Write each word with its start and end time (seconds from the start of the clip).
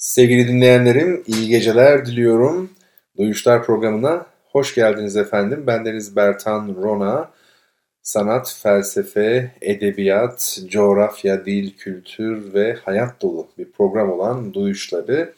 Sevgili 0.00 0.48
dinleyenlerim, 0.48 1.22
iyi 1.26 1.48
geceler 1.48 2.06
diliyorum. 2.06 2.70
Duyuşlar 3.18 3.64
programına 3.64 4.26
hoş 4.44 4.74
geldiniz 4.74 5.16
efendim. 5.16 5.66
Bendeniz 5.66 6.16
Bertan 6.16 6.76
Rona. 6.82 7.30
Sanat, 8.02 8.56
felsefe, 8.62 9.50
edebiyat, 9.60 10.58
coğrafya, 10.68 11.44
dil, 11.44 11.76
kültür 11.76 12.54
ve 12.54 12.74
hayat 12.74 13.22
dolu 13.22 13.48
bir 13.58 13.72
program 13.72 14.12
olan 14.12 14.54
Duyuşları 14.54 15.32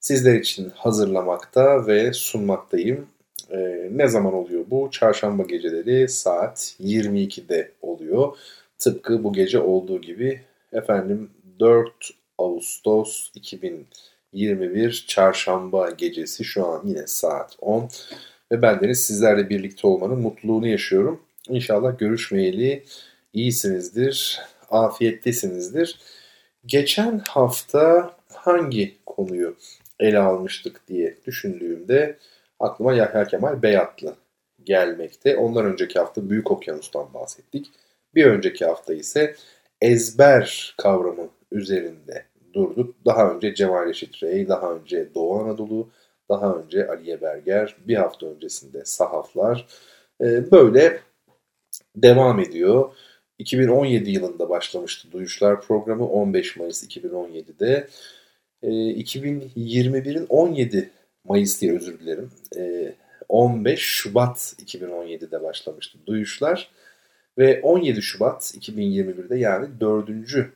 sizler 0.00 0.34
için 0.34 0.72
hazırlamakta 0.74 1.86
ve 1.86 2.12
sunmaktayım. 2.12 3.06
Ee, 3.50 3.88
ne 3.92 4.08
zaman 4.08 4.34
oluyor 4.34 4.64
bu? 4.70 4.88
Çarşamba 4.90 5.42
geceleri 5.42 6.08
saat 6.08 6.76
22'de 6.80 7.70
oluyor. 7.82 8.36
Tıpkı 8.78 9.24
bu 9.24 9.32
gece 9.32 9.58
olduğu 9.60 10.00
gibi 10.00 10.40
efendim 10.72 11.30
4 11.60 12.21
Ağustos 12.42 13.30
2021 13.34 15.04
Çarşamba 15.08 15.90
gecesi 15.90 16.44
şu 16.44 16.66
an 16.66 16.82
yine 16.84 17.06
saat 17.06 17.56
10 17.60 17.88
ve 18.52 18.62
bendeniz 18.62 19.04
sizlerle 19.04 19.48
birlikte 19.48 19.86
olmanın 19.86 20.20
mutluluğunu 20.20 20.66
yaşıyorum. 20.66 21.22
İnşallah 21.48 21.98
görüşmeyeli 21.98 22.84
iyisinizdir, 23.32 24.40
afiyettesinizdir. 24.70 26.00
Geçen 26.66 27.18
hafta 27.28 28.16
hangi 28.32 28.96
konuyu 29.06 29.56
ele 30.00 30.18
almıştık 30.18 30.88
diye 30.88 31.16
düşündüğümde 31.26 32.18
aklıma 32.60 32.92
Yahya 32.94 33.24
Kemal 33.24 33.62
Beyatlı 33.62 34.16
gelmekte. 34.64 35.36
Ondan 35.36 35.64
önceki 35.64 35.98
hafta 35.98 36.30
Büyük 36.30 36.50
Okyanus'tan 36.50 37.14
bahsettik. 37.14 37.70
Bir 38.14 38.24
önceki 38.24 38.64
hafta 38.64 38.94
ise 38.94 39.36
ezber 39.80 40.74
kavramı 40.78 41.28
üzerinde 41.52 42.31
durduk. 42.54 42.94
Daha 43.06 43.30
önce 43.30 43.54
Cemal 43.54 43.86
Reşit 43.86 44.22
Rey, 44.22 44.48
daha 44.48 44.72
önce 44.72 45.14
Doğu 45.14 45.40
Anadolu, 45.40 45.88
daha 46.28 46.54
önce 46.56 46.88
Aliye 46.88 47.20
Berger, 47.20 47.76
bir 47.88 47.96
hafta 47.96 48.26
öncesinde 48.26 48.84
Sahaflar. 48.84 49.66
Ee, 50.20 50.50
böyle 50.50 51.00
devam 51.96 52.40
ediyor. 52.40 52.92
2017 53.38 54.10
yılında 54.10 54.48
başlamıştı 54.48 55.12
Duyuşlar 55.12 55.60
programı 55.60 56.08
15 56.08 56.56
Mayıs 56.56 56.84
2017'de. 56.84 57.88
2021'in 58.62 60.26
17 60.28 60.90
Mayıs 61.24 61.60
diye 61.60 61.72
özür 61.72 62.00
dilerim. 62.00 62.30
15 63.28 63.72
ee, 63.72 63.76
Şubat 63.76 64.54
2017'de 64.66 65.42
başlamıştı 65.42 65.98
Duyuşlar. 66.06 66.70
Ve 67.38 67.60
17 67.62 68.02
Şubat 68.02 68.42
2021'de 68.42 69.36
yani 69.36 69.80
4. 69.80 70.08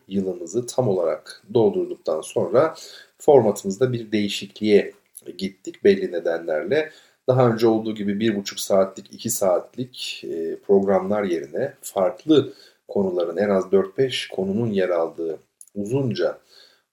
yılımızı 0.08 0.66
tam 0.66 0.88
olarak 0.88 1.42
doldurduktan 1.54 2.20
sonra 2.20 2.74
formatımızda 3.18 3.92
bir 3.92 4.12
değişikliğe 4.12 4.92
gittik 5.38 5.84
belli 5.84 6.12
nedenlerle. 6.12 6.90
Daha 7.28 7.48
önce 7.48 7.66
olduğu 7.66 7.94
gibi 7.94 8.12
1,5 8.12 8.60
saatlik, 8.60 9.14
2 9.14 9.30
saatlik 9.30 10.24
e, 10.24 10.56
programlar 10.56 11.24
yerine 11.24 11.74
farklı 11.82 12.52
konuların 12.88 13.36
en 13.36 13.48
az 13.48 13.64
4-5 13.64 14.34
konunun 14.34 14.70
yer 14.70 14.88
aldığı 14.88 15.38
uzunca, 15.74 16.38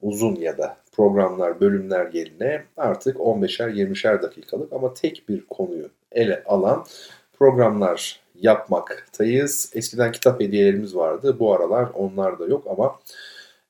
uzun 0.01 0.35
ya 0.35 0.57
da 0.57 0.77
programlar, 0.91 1.59
bölümler 1.59 2.13
yerine 2.13 2.63
artık 2.77 3.17
15'er 3.17 3.71
20'şer 3.71 4.21
dakikalık 4.21 4.73
ama 4.73 4.93
tek 4.93 5.29
bir 5.29 5.45
konuyu 5.45 5.89
ele 6.11 6.43
alan 6.45 6.85
programlar 7.33 8.22
yapmaktayız. 8.43 9.71
Eskiden 9.75 10.11
kitap 10.11 10.41
hediyelerimiz 10.41 10.95
vardı. 10.95 11.39
Bu 11.39 11.53
aralar 11.53 11.89
onlar 11.93 12.39
da 12.39 12.45
yok 12.45 12.67
ama 12.69 12.99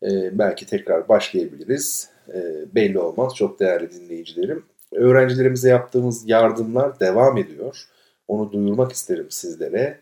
e, 0.04 0.40
belki 0.40 0.66
tekrar 0.66 1.10
başlayabiliriz. 1.10 2.10
E, 2.34 2.66
belli 2.76 3.00
olmaz. 3.00 3.36
Çok 3.36 3.60
değerli 3.60 3.92
dinleyicilerim. 3.92 4.66
Öğrencilerimize 4.92 5.70
yaptığımız 5.70 6.30
yardımlar 6.30 7.00
devam 7.00 7.38
ediyor. 7.38 7.88
Onu 8.28 8.52
duyurmak 8.52 8.92
isterim 8.92 9.28
sizlere. 9.30 10.00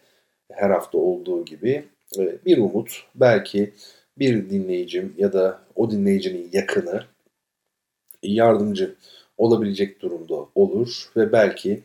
Her 0.52 0.70
hafta 0.70 0.98
olduğu 0.98 1.46
gibi. 1.46 1.86
E, 2.18 2.46
bir 2.46 2.58
umut. 2.58 3.04
Belki 3.16 3.74
bir 4.18 4.50
dinleyicim 4.50 5.14
ya 5.18 5.34
da 5.34 5.62
o 5.76 5.92
dinleyicinin 5.92 6.50
yakını 6.54 7.04
yardımcı 8.24 8.96
olabilecek 9.38 10.02
durumda 10.02 10.36
olur 10.56 11.12
ve 11.16 11.32
belki 11.32 11.84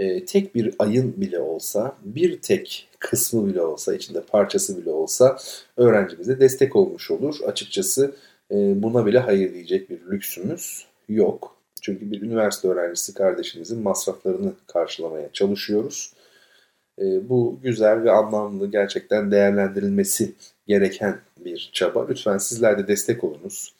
e, 0.00 0.24
tek 0.24 0.54
bir 0.54 0.74
ayın 0.78 1.20
bile 1.20 1.40
olsa, 1.40 1.96
bir 2.04 2.40
tek 2.40 2.88
kısmı 2.98 3.46
bile 3.46 3.62
olsa, 3.62 3.94
içinde 3.94 4.20
parçası 4.22 4.82
bile 4.82 4.90
olsa 4.90 5.38
öğrencimize 5.76 6.40
destek 6.40 6.76
olmuş 6.76 7.10
olur. 7.10 7.38
Açıkçası 7.46 8.14
e, 8.50 8.82
buna 8.82 9.06
bile 9.06 9.18
hayır 9.18 9.54
diyecek 9.54 9.90
bir 9.90 10.00
lüksümüz 10.10 10.86
yok. 11.08 11.56
Çünkü 11.82 12.10
bir 12.10 12.22
üniversite 12.22 12.68
öğrencisi 12.68 13.14
kardeşimizin 13.14 13.82
masraflarını 13.82 14.52
karşılamaya 14.66 15.32
çalışıyoruz. 15.32 16.12
E, 16.98 17.28
bu 17.28 17.58
güzel 17.62 18.04
ve 18.04 18.10
anlamlı, 18.10 18.70
gerçekten 18.70 19.30
değerlendirilmesi 19.30 20.32
gereken 20.66 21.18
bir 21.44 21.70
çaba. 21.72 22.06
Lütfen 22.08 22.38
sizler 22.38 22.78
de 22.78 22.88
destek 22.88 23.24
olunuz. 23.24 23.74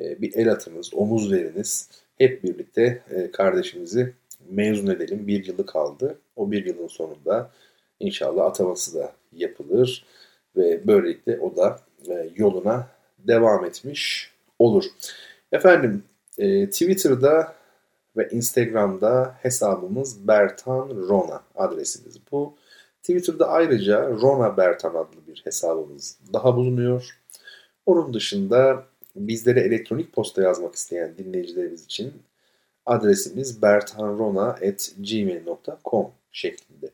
E, 0.00 0.22
bir 0.22 0.34
el 0.34 0.52
atınız, 0.52 0.94
omuz 0.94 1.32
veriniz. 1.32 1.88
Hep 2.18 2.44
birlikte 2.44 3.02
e, 3.10 3.30
kardeşimizi 3.30 4.12
mezun 4.50 4.86
edelim. 4.86 5.26
Bir 5.26 5.46
yılı 5.46 5.66
kaldı. 5.66 6.18
O 6.36 6.50
bir 6.50 6.66
yılın 6.66 6.88
sonunda 6.88 7.50
inşallah 8.00 8.44
ataması 8.44 8.98
da 8.98 9.12
yapılır 9.32 10.04
ve 10.56 10.86
böylelikle 10.86 11.38
o 11.40 11.56
da 11.56 11.80
e, 12.08 12.30
yoluna 12.36 12.88
devam 13.18 13.64
etmiş 13.64 14.32
olur. 14.58 14.84
Efendim 15.52 16.04
e, 16.38 16.70
Twitter'da 16.70 17.54
ve 18.16 18.28
Instagram'da 18.30 19.36
hesabımız 19.42 20.28
Bertan 20.28 20.88
Rona 21.08 21.42
adresimiz 21.54 22.18
bu. 22.32 22.56
Twitter'da 23.00 23.48
ayrıca 23.48 24.10
Rona 24.10 24.56
Bertan 24.56 24.94
adlı 24.94 25.26
bir 25.28 25.40
hesabımız 25.44 26.18
daha 26.32 26.56
bulunuyor. 26.56 27.20
Onun 27.86 28.14
dışında 28.14 28.84
bizlere 29.16 29.60
elektronik 29.60 30.12
posta 30.12 30.42
yazmak 30.42 30.74
isteyen 30.74 31.18
dinleyicilerimiz 31.18 31.84
için 31.84 32.12
adresimiz 32.86 33.62
bertanrona.gmail.com 33.62 36.10
şeklinde. 36.32 36.90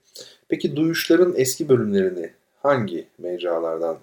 Peki 0.48 0.76
duyuşların 0.76 1.34
eski 1.36 1.68
bölümlerini 1.68 2.30
hangi 2.62 3.06
mecralardan 3.18 3.98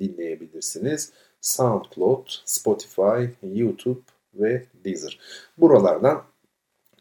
dinleyebilirsiniz? 0.00 1.12
SoundCloud, 1.40 2.26
Spotify, 2.44 3.24
YouTube 3.54 4.00
ve 4.34 4.64
Deezer. 4.84 5.18
Buralardan 5.58 6.22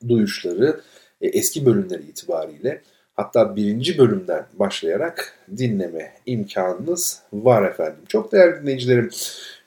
duyuşları 0.07 0.81
e, 1.21 1.27
eski 1.27 1.65
bölümleri 1.65 2.03
itibariyle 2.03 2.81
hatta 3.13 3.55
birinci 3.55 3.97
bölümden 3.97 4.45
başlayarak 4.53 5.39
dinleme 5.57 6.13
imkanınız 6.25 7.21
var 7.33 7.69
efendim. 7.69 8.03
Çok 8.07 8.31
değerli 8.31 8.61
dinleyicilerim 8.61 9.09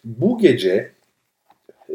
bu 0.04 0.38
gece 0.38 0.93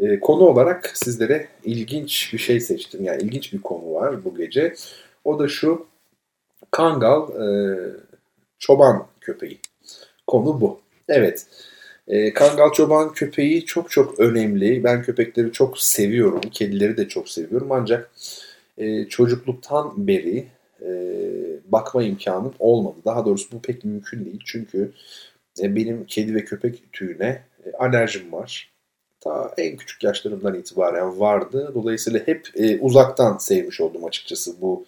e, 0.00 0.20
konu 0.20 0.44
olarak 0.44 0.92
sizlere 0.94 1.48
ilginç 1.64 2.32
bir 2.32 2.38
şey 2.38 2.60
seçtim. 2.60 3.04
Yani 3.04 3.22
ilginç 3.22 3.52
bir 3.52 3.60
konu 3.60 3.92
var 3.94 4.24
bu 4.24 4.34
gece. 4.34 4.74
O 5.24 5.38
da 5.38 5.48
şu 5.48 5.86
Kangal 6.70 7.28
e, 7.28 7.78
çoban 8.58 9.06
köpeği. 9.20 9.58
Konu 10.26 10.60
bu. 10.60 10.80
Evet. 11.08 11.46
E, 12.08 12.32
Kangal 12.32 12.72
çoban 12.72 13.12
köpeği 13.12 13.64
çok 13.64 13.90
çok 13.90 14.20
önemli. 14.20 14.84
Ben 14.84 15.02
köpekleri 15.02 15.52
çok 15.52 15.78
seviyorum. 15.78 16.40
Kedileri 16.40 16.96
de 16.96 17.08
çok 17.08 17.28
seviyorum. 17.28 17.72
Ancak 17.72 18.10
e, 18.78 19.04
çocukluktan 19.04 20.06
beri 20.08 20.46
e, 20.82 20.90
bakma 21.64 22.02
imkanım 22.02 22.54
olmadı. 22.58 22.96
Daha 23.04 23.24
doğrusu 23.24 23.52
bu 23.52 23.62
pek 23.62 23.84
mümkün 23.84 24.24
değil. 24.24 24.40
Çünkü 24.44 24.92
e, 25.62 25.76
benim 25.76 26.04
kedi 26.06 26.34
ve 26.34 26.44
köpek 26.44 26.92
tüyüne 26.92 27.42
e, 27.66 27.72
alerjim 27.78 28.32
var 28.32 28.70
ta 29.20 29.54
en 29.58 29.76
küçük 29.76 30.04
yaşlarımdan 30.04 30.54
itibaren 30.54 31.20
vardı. 31.20 31.72
Dolayısıyla 31.74 32.20
hep 32.26 32.48
e, 32.54 32.78
uzaktan 32.78 33.38
sevmiş 33.38 33.80
oldum 33.80 34.04
açıkçası 34.04 34.60
bu 34.60 34.84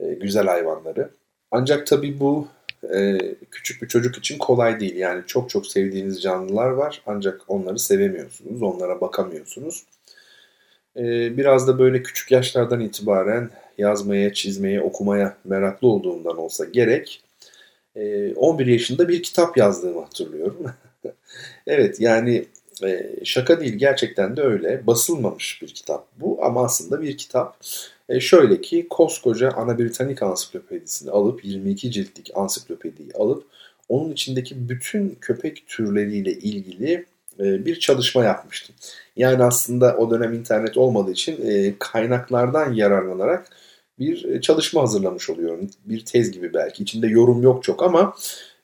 e, 0.00 0.14
güzel 0.14 0.46
hayvanları. 0.46 1.10
Ancak 1.50 1.86
tabii 1.86 2.20
bu 2.20 2.48
e, 2.94 3.18
küçük 3.50 3.82
bir 3.82 3.88
çocuk 3.88 4.18
için 4.18 4.38
kolay 4.38 4.80
değil. 4.80 4.96
Yani 4.96 5.22
çok 5.26 5.50
çok 5.50 5.66
sevdiğiniz 5.66 6.22
canlılar 6.22 6.70
var 6.70 7.02
ancak 7.06 7.40
onları 7.48 7.78
sevemiyorsunuz, 7.78 8.62
onlara 8.62 9.00
bakamıyorsunuz. 9.00 9.84
Ee, 10.96 11.36
biraz 11.36 11.68
da 11.68 11.78
böyle 11.78 12.02
küçük 12.02 12.30
yaşlardan 12.30 12.80
itibaren 12.80 13.50
yazmaya, 13.78 14.32
çizmeye, 14.32 14.82
okumaya 14.82 15.36
meraklı 15.44 15.88
olduğumdan 15.88 16.38
olsa 16.38 16.64
gerek 16.64 17.22
11 18.36 18.66
e, 18.66 18.72
yaşında 18.72 19.08
bir 19.08 19.22
kitap 19.22 19.56
yazdığımı 19.56 20.00
hatırlıyorum. 20.00 20.66
evet 21.66 22.00
yani 22.00 22.44
e, 22.82 23.16
şaka 23.24 23.60
değil 23.60 23.74
gerçekten 23.74 24.36
de 24.36 24.42
öyle. 24.42 24.86
Basılmamış 24.86 25.62
bir 25.62 25.68
kitap 25.68 26.06
bu 26.20 26.38
ama 26.44 26.64
aslında 26.64 27.02
bir 27.02 27.16
kitap. 27.16 27.56
E, 28.08 28.20
şöyle 28.20 28.60
ki 28.60 28.86
koskoca 28.90 29.50
Ana 29.50 29.78
Britannica 29.78 30.26
ansiklopedisini 30.26 31.10
alıp 31.10 31.44
22 31.44 31.90
ciltlik 31.90 32.30
ansiklopediyi 32.34 33.12
alıp 33.14 33.44
onun 33.88 34.12
içindeki 34.12 34.68
bütün 34.68 35.18
köpek 35.20 35.66
türleriyle 35.66 36.32
ilgili 36.32 37.06
e, 37.40 37.64
bir 37.66 37.80
çalışma 37.80 38.24
yapmıştım. 38.24 38.74
Yani 39.16 39.42
aslında 39.42 39.96
o 39.96 40.10
dönem 40.10 40.32
internet 40.32 40.76
olmadığı 40.76 41.12
için 41.12 41.50
e, 41.50 41.74
kaynaklardan 41.78 42.72
yararlanarak 42.72 43.46
bir 43.98 44.40
çalışma 44.40 44.82
hazırlamış 44.82 45.30
oluyorum. 45.30 45.70
Bir 45.84 46.04
tez 46.04 46.30
gibi 46.30 46.54
belki. 46.54 46.82
İçinde 46.82 47.06
yorum 47.06 47.42
yok 47.42 47.64
çok 47.64 47.82
ama 47.82 48.14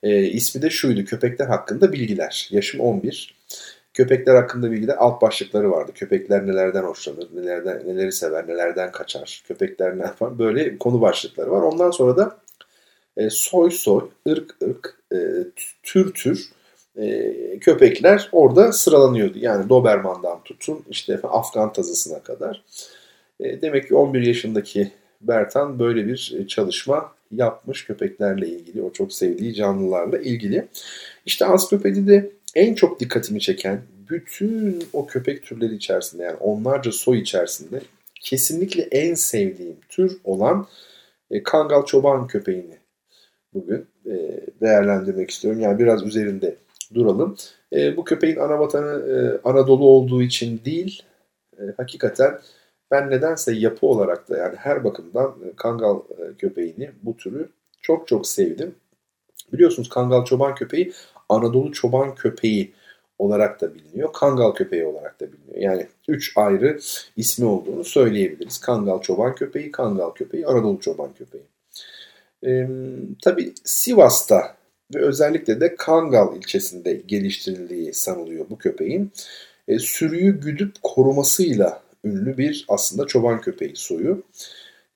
e, 0.02 0.22
ismi 0.22 0.62
de 0.62 0.70
şuydu. 0.70 1.04
Köpekler 1.04 1.46
hakkında 1.46 1.92
bilgiler. 1.92 2.48
Yaşım 2.50 2.80
11. 2.80 3.36
Köpekler 3.96 4.34
hakkında 4.34 4.70
bilgiler 4.70 4.96
alt 4.98 5.22
başlıkları 5.22 5.70
vardı. 5.70 5.92
Köpekler 5.94 6.46
nelerden 6.46 6.82
hoşlanır, 6.82 7.28
nelerden 7.34 7.82
neleri 7.86 8.12
sever, 8.12 8.48
nelerden 8.48 8.92
kaçar, 8.92 9.42
köpekler 9.48 9.98
ne 9.98 10.02
yapar 10.02 10.38
böyle 10.38 10.78
konu 10.78 11.00
başlıkları 11.00 11.50
var. 11.50 11.62
Ondan 11.62 11.90
sonra 11.90 12.16
da 12.16 12.38
e, 13.16 13.30
soy 13.30 13.70
soy, 13.70 14.08
ırk 14.28 14.56
ırk, 14.62 14.98
e, 15.12 15.18
tür 15.82 16.14
tür 16.14 16.48
e, 16.96 17.34
köpekler 17.58 18.28
orada 18.32 18.72
sıralanıyordu. 18.72 19.38
Yani 19.38 19.68
Doberman'dan 19.68 20.42
tutun 20.44 20.84
işte 20.90 21.20
Afgan 21.22 21.72
tazısına 21.72 22.22
kadar. 22.22 22.62
E, 23.40 23.62
demek 23.62 23.88
ki 23.88 23.94
11 23.94 24.22
yaşındaki 24.22 24.92
Bertan 25.20 25.78
böyle 25.78 26.06
bir 26.06 26.34
e, 26.38 26.46
çalışma 26.46 27.12
yapmış 27.32 27.84
köpeklerle 27.84 28.48
ilgili, 28.48 28.82
o 28.82 28.92
çok 28.92 29.12
sevdiği 29.12 29.54
canlılarla 29.54 30.18
ilgili. 30.18 30.68
İşte 31.26 31.44
ansiklopedide 31.44 32.35
en 32.54 32.74
çok 32.74 33.00
dikkatimi 33.00 33.40
çeken 33.40 33.82
bütün 34.10 34.84
o 34.92 35.06
köpek 35.06 35.42
türleri 35.42 35.74
içerisinde 35.74 36.22
yani 36.22 36.36
onlarca 36.36 36.92
soy 36.92 37.18
içerisinde 37.18 37.80
kesinlikle 38.20 38.82
en 38.82 39.14
sevdiğim 39.14 39.76
tür 39.88 40.18
olan 40.24 40.66
e, 41.30 41.42
Kangal 41.42 41.84
çoban 41.84 42.26
köpeğini 42.26 42.78
bugün 43.54 43.86
e, 44.06 44.40
değerlendirmek 44.60 45.30
istiyorum. 45.30 45.60
Yani 45.60 45.78
biraz 45.78 46.02
üzerinde 46.02 46.56
duralım. 46.94 47.36
E, 47.72 47.96
bu 47.96 48.04
köpeğin 48.04 48.36
ana 48.36 48.58
vatanı 48.58 49.12
e, 49.12 49.48
Anadolu 49.48 49.84
olduğu 49.84 50.22
için 50.22 50.60
değil, 50.64 51.02
e, 51.58 51.62
hakikaten 51.76 52.40
ben 52.90 53.10
nedense 53.10 53.52
yapı 53.52 53.86
olarak 53.86 54.28
da 54.28 54.36
yani 54.36 54.56
her 54.56 54.84
bakımdan 54.84 55.34
e, 55.44 55.56
Kangal 55.56 55.96
e, 55.96 56.34
köpeğini, 56.38 56.90
bu 57.02 57.16
türü 57.16 57.48
çok 57.80 58.08
çok 58.08 58.26
sevdim. 58.26 58.74
Biliyorsunuz 59.52 59.88
Kangal 59.88 60.24
çoban 60.24 60.54
köpeği 60.54 60.92
Anadolu 61.28 61.72
çoban 61.72 62.14
köpeği 62.14 62.72
olarak 63.18 63.60
da 63.60 63.74
biliniyor. 63.74 64.12
Kangal 64.12 64.52
köpeği 64.52 64.84
olarak 64.84 65.20
da 65.20 65.26
biliniyor. 65.32 65.72
Yani 65.72 65.86
üç 66.08 66.32
ayrı 66.36 66.78
ismi 67.16 67.46
olduğunu 67.46 67.84
söyleyebiliriz. 67.84 68.58
Kangal 68.58 69.00
çoban 69.00 69.34
köpeği, 69.34 69.70
Kangal 69.70 70.10
köpeği, 70.10 70.46
Anadolu 70.46 70.80
çoban 70.80 71.12
köpeği. 71.14 71.44
Ee, 72.46 72.68
tabii 73.22 73.52
Sivas'ta 73.64 74.56
ve 74.94 75.00
özellikle 75.00 75.60
de 75.60 75.76
Kangal 75.76 76.36
ilçesinde 76.36 76.94
geliştirildiği 76.94 77.94
sanılıyor 77.94 78.46
bu 78.50 78.58
köpeğin. 78.58 79.12
E, 79.68 79.78
sürüyü 79.78 80.40
güdüp 80.40 80.72
korumasıyla 80.82 81.82
ünlü 82.04 82.38
bir 82.38 82.64
aslında 82.68 83.06
çoban 83.06 83.40
köpeği 83.40 83.76
soyu. 83.76 84.22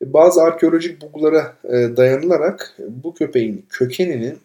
E, 0.03 0.12
bazı 0.12 0.43
arkeolojik 0.43 1.03
bulgulara 1.03 1.56
e, 1.65 1.97
dayanılarak 1.97 2.77
bu 2.88 3.15
köpeğin 3.15 3.67
kökeninin 3.69 4.38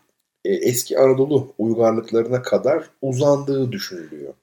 e, 0.45 0.53
eski 0.53 0.99
Anadolu 0.99 1.53
uygarlıklarına 1.57 2.41
kadar 2.41 2.83
uzandığı 3.01 3.71
düşünülüyor. 3.71 4.33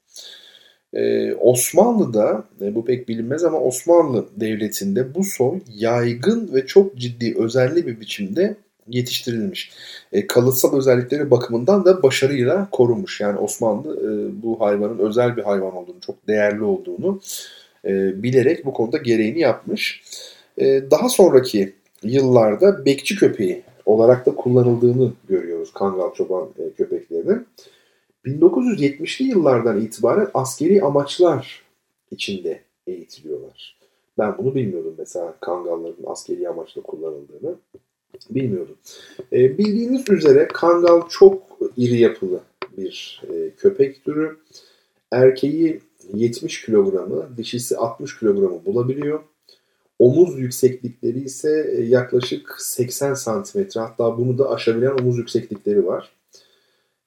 Osmanlı'da, 1.40 2.44
bu 2.60 2.84
pek 2.84 3.08
bilinmez 3.08 3.44
ama 3.44 3.60
Osmanlı 3.60 4.26
Devleti'nde 4.36 5.14
bu 5.14 5.24
soy 5.24 5.60
yaygın 5.74 6.50
ve 6.54 6.66
çok 6.66 6.96
ciddi 6.96 7.34
özelli 7.38 7.86
bir 7.86 8.00
biçimde 8.00 8.56
yetiştirilmiş. 8.88 9.72
E, 10.12 10.26
kalıtsal 10.26 10.76
özellikleri 10.76 11.30
bakımından 11.30 11.84
da 11.84 12.02
başarıyla 12.02 12.68
korunmuş. 12.70 13.20
Yani 13.20 13.38
Osmanlı 13.38 13.96
e, 13.96 14.42
bu 14.42 14.60
hayvanın 14.60 14.98
özel 14.98 15.36
bir 15.36 15.42
hayvan 15.42 15.76
olduğunu, 15.76 16.00
çok 16.00 16.28
değerli 16.28 16.62
olduğunu 16.62 17.20
e, 17.84 18.22
bilerek 18.22 18.64
bu 18.64 18.72
konuda 18.72 18.98
gereğini 18.98 19.40
yapmış. 19.40 20.02
E, 20.58 20.90
daha 20.90 21.08
sonraki 21.08 21.72
yıllarda 22.02 22.84
bekçi 22.84 23.16
köpeği 23.16 23.62
olarak 23.86 24.26
da 24.26 24.34
kullanıldığını 24.34 25.12
görüyoruz 25.28 25.72
Kangal 25.72 26.14
çoban 26.14 26.48
e, 26.58 26.70
köpeklerinin. 26.70 27.46
1970'li 28.24 29.28
yıllardan 29.28 29.80
itibaren 29.80 30.28
askeri 30.34 30.82
amaçlar 30.82 31.62
içinde 32.10 32.60
eğitiliyorlar. 32.86 33.76
Ben 34.18 34.38
bunu 34.38 34.54
bilmiyordum 34.54 34.94
mesela 34.98 35.34
kangalların 35.40 36.04
askeri 36.06 36.48
amaçla 36.48 36.82
kullanıldığını. 36.82 37.54
Bilmiyordum. 38.30 38.76
E, 39.32 39.58
bildiğiniz 39.58 40.10
üzere 40.10 40.48
kangal 40.48 41.08
çok 41.08 41.42
iri 41.76 41.98
yapılı 41.98 42.40
bir 42.76 43.22
e, 43.30 43.50
köpek 43.50 44.04
türü. 44.04 44.36
Erkeği 45.10 45.80
70 46.14 46.64
kilogramı, 46.64 47.28
dişisi 47.36 47.76
60 47.76 48.18
kilogramı 48.18 48.64
bulabiliyor. 48.66 49.20
Omuz 49.98 50.38
yükseklikleri 50.38 51.20
ise 51.20 51.74
e, 51.76 51.82
yaklaşık 51.82 52.54
80 52.58 53.14
santimetre 53.14 53.80
hatta 53.80 54.18
bunu 54.18 54.38
da 54.38 54.50
aşabilen 54.50 54.98
omuz 54.98 55.18
yükseklikleri 55.18 55.86
var. 55.86 56.12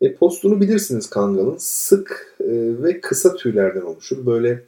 E, 0.01 0.13
postunu 0.13 0.61
bilirsiniz 0.61 1.09
kangalın. 1.09 1.55
Sık 1.59 2.35
e, 2.39 2.83
ve 2.83 3.01
kısa 3.01 3.35
tüylerden 3.35 3.81
oluşur. 3.81 4.25
Böyle 4.25 4.63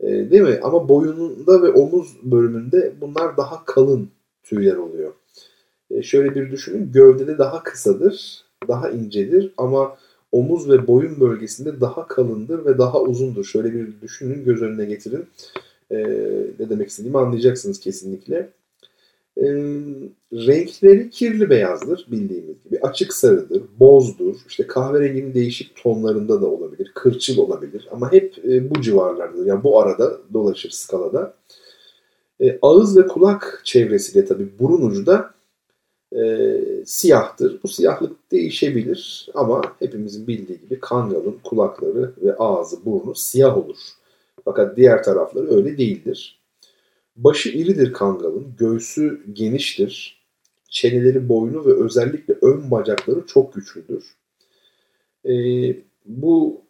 e, 0.00 0.06
değil 0.30 0.42
mi? 0.42 0.58
Ama 0.62 0.88
boyununda 0.88 1.62
ve 1.62 1.68
omuz 1.70 2.16
bölümünde 2.22 2.92
bunlar 3.00 3.36
daha 3.36 3.64
kalın 3.64 4.10
tüyler 4.42 4.76
oluyor. 4.76 5.12
E, 5.90 6.02
şöyle 6.02 6.34
bir 6.34 6.50
düşünün. 6.50 6.92
Gövdede 6.92 7.38
daha 7.38 7.62
kısadır, 7.62 8.44
daha 8.68 8.90
incedir 8.90 9.52
ama 9.56 9.96
omuz 10.32 10.70
ve 10.70 10.86
boyun 10.86 11.20
bölgesinde 11.20 11.80
daha 11.80 12.06
kalındır 12.06 12.64
ve 12.64 12.78
daha 12.78 13.00
uzundur. 13.00 13.44
Şöyle 13.44 13.72
bir 13.72 14.00
düşünün, 14.02 14.44
göz 14.44 14.62
önüne 14.62 14.84
getirin. 14.84 15.26
E, 15.90 15.96
ne 16.58 16.70
demek 16.70 16.88
istediğimi 16.88 17.18
anlayacaksınız 17.18 17.80
kesinlikle. 17.80 18.50
E, 19.36 19.44
renkleri 20.32 21.10
kirli 21.10 21.50
beyazdır 21.50 22.06
bildiğimiz 22.10 22.64
gibi. 22.64 22.78
Açık 22.82 23.12
sarıdır, 23.12 23.62
bozdur. 23.80 24.36
İşte 24.48 24.66
kahverenginin 24.66 25.34
değişik 25.34 25.82
tonlarında 25.82 26.42
da 26.42 26.46
olabilir. 26.46 26.92
Kırçıl 26.94 27.38
olabilir. 27.38 27.88
Ama 27.92 28.12
hep 28.12 28.44
e, 28.44 28.70
bu 28.70 28.80
civarlardadır. 28.80 29.46
Yani 29.46 29.64
bu 29.64 29.80
arada 29.80 30.18
dolaşır 30.32 30.70
skalada. 30.70 31.34
E, 32.40 32.58
ağız 32.62 32.96
ve 32.96 33.06
kulak 33.06 33.60
çevresiyle 33.64 34.26
tabii 34.26 34.48
burun 34.58 34.90
ucu 34.90 35.06
da 35.06 35.34
e, 36.16 36.56
siyahtır. 36.86 37.62
Bu 37.62 37.68
siyahlık 37.68 38.32
değişebilir 38.32 39.28
ama 39.34 39.62
hepimizin 39.78 40.26
bildiği 40.26 40.60
gibi 40.60 40.80
kangalın 40.80 41.36
kulakları 41.44 42.12
ve 42.22 42.36
ağzı, 42.36 42.84
burnu 42.84 43.14
siyah 43.14 43.58
olur. 43.58 43.76
Fakat 44.44 44.76
diğer 44.76 45.02
tarafları 45.02 45.50
öyle 45.56 45.78
değildir. 45.78 46.40
Başı 47.16 47.48
iridir 47.48 47.92
kangalın, 47.92 48.46
göğsü 48.58 49.20
geniştir. 49.32 50.18
Çeneleri, 50.68 51.28
boynu 51.28 51.66
ve 51.66 51.72
özellikle 51.72 52.34
ön 52.42 52.70
bacakları 52.70 53.26
çok 53.26 53.54
güçlüdür. 53.54 54.04
E, 55.24 55.32
bu 56.06 56.60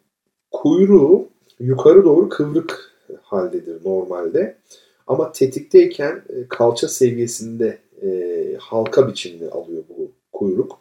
kuyruğu 0.51 1.29
yukarı 1.61 2.05
doğru 2.05 2.29
kıvrık 2.29 2.93
haldedir 3.23 3.85
normalde. 3.85 4.59
Ama 5.07 5.33
tetikteyken 5.33 6.23
e, 6.29 6.49
kalça 6.49 6.89
seviyesinde 6.89 7.79
e, 8.03 8.57
halka 8.61 9.09
biçimini 9.09 9.49
alıyor 9.49 9.83
bu 9.89 10.11
kuyruk. 10.33 10.81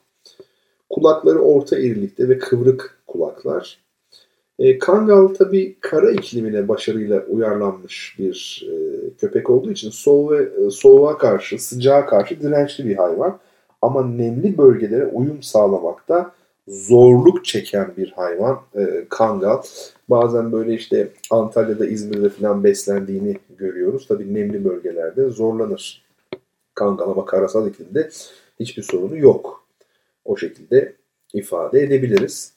Kulakları 0.89 1.39
orta 1.39 1.79
irilikte 1.79 2.29
ve 2.29 2.39
kıvrık 2.39 2.99
kulaklar. 3.07 3.86
E, 4.59 4.79
Kangal 4.79 5.27
tabi 5.27 5.75
kara 5.79 6.11
iklimine 6.11 6.67
başarıyla 6.67 7.25
uyarlanmış 7.29 8.15
bir 8.19 8.67
e, 8.71 8.73
köpek 9.17 9.49
olduğu 9.49 9.71
için 9.71 9.89
soğuğa, 9.89 10.41
e, 10.41 10.69
soğuğa 10.71 11.17
karşı, 11.17 11.59
sıcağa 11.59 12.05
karşı 12.05 12.41
dirençli 12.41 12.85
bir 12.85 12.95
hayvan. 12.95 13.39
Ama 13.81 14.05
nemli 14.05 14.57
bölgelere 14.57 15.05
uyum 15.05 15.43
sağlamakta 15.43 16.31
zorluk 16.67 17.45
çeken 17.45 17.91
bir 17.97 18.11
hayvan 18.11 18.59
e, 18.75 19.05
Kangal. 19.09 19.61
Bazen 20.09 20.51
böyle 20.51 20.73
işte 20.73 21.07
Antalya'da, 21.29 21.85
İzmir'de 21.85 22.29
falan 22.29 22.63
beslendiğini 22.63 23.37
görüyoruz. 23.57 24.07
Tabi 24.07 24.33
nemli 24.33 24.65
bölgelerde 24.65 25.29
zorlanır 25.29 26.07
kangal 26.75 27.09
ama 27.09 27.25
karasal 27.25 27.67
iklimde 27.67 28.09
hiçbir 28.59 28.83
sorunu 28.83 29.17
yok. 29.17 29.67
O 30.25 30.37
şekilde 30.37 30.93
ifade 31.33 31.79
edebiliriz. 31.79 32.56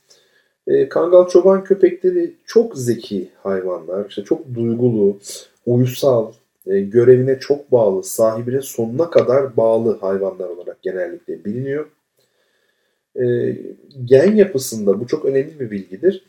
E, 0.70 0.88
kangal 0.88 1.28
çoban 1.28 1.64
köpekleri 1.64 2.32
çok 2.46 2.76
zeki 2.78 3.28
hayvanlar. 3.42 4.08
İşte 4.08 4.24
çok 4.24 4.54
duygulu, 4.54 5.18
uysal, 5.66 6.32
e, 6.66 6.80
görevine 6.80 7.38
çok 7.38 7.72
bağlı, 7.72 8.04
sahibine 8.04 8.62
sonuna 8.62 9.10
kadar 9.10 9.56
bağlı 9.56 9.98
hayvanlar 9.98 10.48
olarak 10.48 10.82
genellikle 10.82 11.44
biliniyor. 11.44 11.86
E, 13.20 13.56
gen 14.04 14.36
yapısında, 14.36 15.00
bu 15.00 15.06
çok 15.06 15.24
önemli 15.24 15.60
bir 15.60 15.70
bilgidir. 15.70 16.24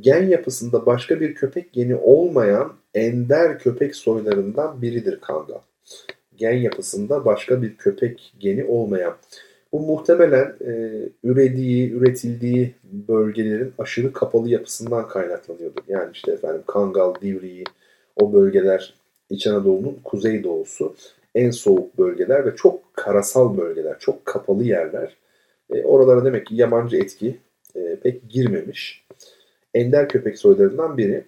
Gen 0.00 0.28
yapısında 0.28 0.86
başka 0.86 1.20
bir 1.20 1.34
köpek 1.34 1.72
geni 1.72 1.96
olmayan 1.96 2.72
ender 2.94 3.58
köpek 3.58 3.96
soylarından 3.96 4.82
biridir 4.82 5.20
kangal. 5.20 5.60
Gen 6.36 6.56
yapısında 6.56 7.24
başka 7.24 7.62
bir 7.62 7.76
köpek 7.76 8.32
geni 8.38 8.64
olmayan. 8.64 9.14
Bu 9.76 9.80
muhtemelen 9.80 10.54
e, 10.66 10.72
ürediği, 11.24 11.92
üretildiği 11.92 12.74
bölgelerin 13.08 13.72
aşırı 13.78 14.12
kapalı 14.12 14.48
yapısından 14.48 15.08
kaynaklanıyordur. 15.08 15.82
Yani 15.88 16.10
işte 16.14 16.32
efendim 16.32 16.62
Kangal, 16.66 17.14
Divriği, 17.14 17.64
o 18.16 18.32
bölgeler 18.32 18.94
İç 19.30 19.46
Anadolu'nun 19.46 19.98
kuzeydoğusu 20.04 20.94
en 21.34 21.50
soğuk 21.50 21.98
bölgeler 21.98 22.46
ve 22.46 22.56
çok 22.56 22.96
karasal 22.96 23.56
bölgeler, 23.56 23.98
çok 23.98 24.26
kapalı 24.26 24.64
yerler. 24.64 25.16
E, 25.70 25.84
oralara 25.84 26.24
demek 26.24 26.46
ki 26.46 26.56
yabancı 26.56 26.96
etki 26.96 27.36
e, 27.74 27.96
pek 27.96 28.30
girmemiş. 28.30 29.06
Ender 29.74 30.08
köpek 30.08 30.38
soylarından 30.38 30.98
biri. 30.98 31.24